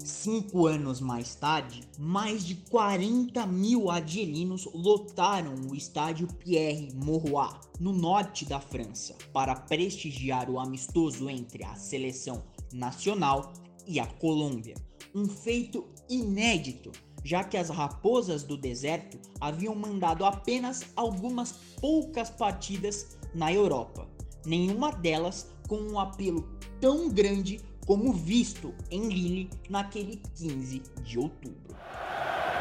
Cinco 0.06 0.68
anos 0.68 1.02
mais 1.02 1.34
tarde, 1.34 1.82
mais 1.98 2.46
de 2.46 2.56
40 2.56 3.48
mil 3.48 3.90
argelinos 3.90 4.70
lotaram 4.74 5.56
o 5.70 5.76
estádio 5.76 6.28
Pierre 6.28 6.94
Mauroy, 6.94 7.50
no 7.80 7.92
norte 7.92 8.46
da 8.46 8.60
França, 8.60 9.16
para 9.34 9.56
prestigiar 9.56 10.50
o 10.50 10.60
amistoso 10.60 11.30
entre 11.30 11.64
a 11.66 11.76
seleção 11.76 12.44
nacional 12.74 13.54
e 13.88 14.00
a 14.00 14.06
Colômbia. 14.06 14.76
Um 15.14 15.28
feito 15.28 15.86
inédito, 16.10 16.92
já 17.24 17.44
que 17.44 17.58
as 17.58 17.70
raposas 17.70 18.44
do 18.44 18.58
deserto 18.58 19.18
haviam 19.40 19.76
mandado 19.76 20.26
apenas 20.26 20.84
algumas 20.96 21.54
poucas 21.80 22.30
partidas 22.30 23.18
na 23.34 23.52
Europa, 23.54 24.08
nenhuma 24.46 24.92
delas 24.92 25.50
com 25.68 25.78
um 25.78 26.00
apelo 26.00 26.50
tão 26.82 27.10
grande 27.10 27.62
como 27.86 28.14
visto 28.14 28.74
em 28.90 29.08
Lille 29.08 29.50
naquele 29.70 30.22
15 30.36 30.80
de 31.04 31.20
outubro. 31.20 31.76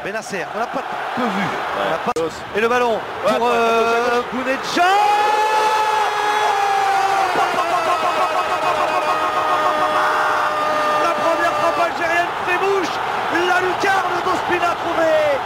Benacer, 0.03 0.45
on 0.53 0.59
n'a 0.59 0.67
pas 0.67 0.83
peu 1.15 1.21
vu. 1.21 1.41
On 1.77 2.11
pas... 2.11 2.57
Et 2.57 2.61
le 2.61 2.67
ballon 2.67 2.99
pour 3.25 3.47
euh, 3.47 4.21
Bounedja 4.33 4.83
algérienne 11.93 12.27
fait 12.45 12.57
bouche. 12.57 12.95
La 13.47 13.61
lucarne 13.61 14.17
d'Ospina 14.25 14.75
trouvée 14.81 15.37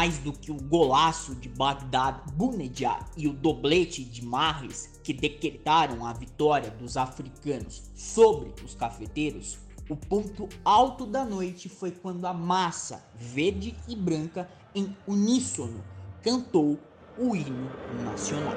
mais 0.00 0.16
do 0.16 0.32
que 0.32 0.50
o 0.50 0.54
golaço 0.54 1.34
de 1.34 1.46
Bagdad 1.46 2.22
Bounedjah 2.32 3.04
e 3.18 3.28
o 3.28 3.34
doblete 3.34 4.02
de 4.02 4.24
Mahrez 4.24 4.98
que 5.04 5.12
decretaram 5.12 6.06
a 6.06 6.12
vitória 6.14 6.70
dos 6.70 6.96
africanos 6.96 7.82
sobre 7.94 8.50
os 8.64 8.74
cafeteiros, 8.74 9.58
o 9.90 9.96
ponto 9.96 10.48
alto 10.64 11.04
da 11.04 11.22
noite 11.22 11.68
foi 11.68 11.90
quando 11.90 12.24
a 12.24 12.32
massa 12.32 13.04
verde 13.14 13.76
e 13.86 13.94
branca 13.94 14.48
em 14.74 14.96
uníssono 15.06 15.84
cantou 16.22 16.78
o 17.18 17.36
hino 17.36 17.70
nacional. 18.02 18.56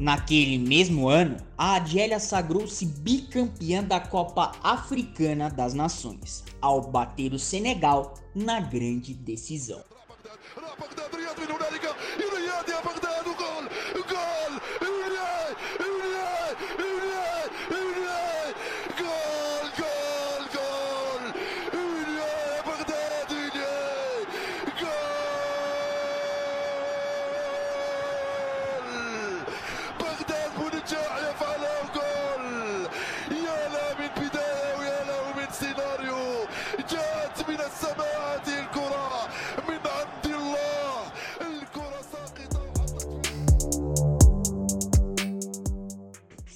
Naquele 0.00 0.56
mesmo 0.56 1.10
ano, 1.10 1.36
a 1.58 1.74
Argélia 1.74 2.18
sagrou-se 2.18 2.86
bicampeã 2.86 3.84
da 3.84 4.00
Copa 4.00 4.52
Africana 4.62 5.50
das 5.50 5.74
Nações, 5.74 6.42
ao 6.58 6.90
bater 6.90 7.34
o 7.34 7.38
Senegal 7.38 8.14
na 8.34 8.60
grande 8.60 9.12
decisão. 9.12 9.84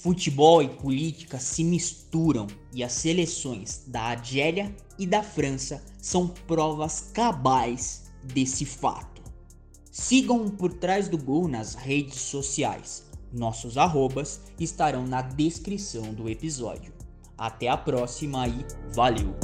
Futebol 0.04 0.62
e 0.62 0.68
política 0.68 1.38
se 1.38 1.64
misturam 1.64 2.46
e 2.74 2.84
as 2.84 2.92
seleções 2.92 3.84
da 3.86 4.02
Argélia 4.02 4.76
e 4.98 5.06
da 5.06 5.22
França 5.22 5.82
são 5.96 6.28
provas 6.28 7.10
cabais 7.14 8.12
desse 8.22 8.66
fato. 8.66 9.22
Sigam 9.90 10.50
por 10.50 10.74
trás 10.74 11.08
do 11.08 11.16
gol 11.16 11.48
nas 11.48 11.74
redes 11.74 12.20
sociais. 12.20 13.02
Nossos 13.32 13.78
arrobas 13.78 14.42
estarão 14.60 15.06
na 15.06 15.22
descrição 15.22 16.12
do 16.12 16.28
episódio. 16.28 16.92
Até 17.38 17.68
a 17.68 17.76
próxima 17.78 18.46
e 18.46 18.62
valeu! 18.94 19.34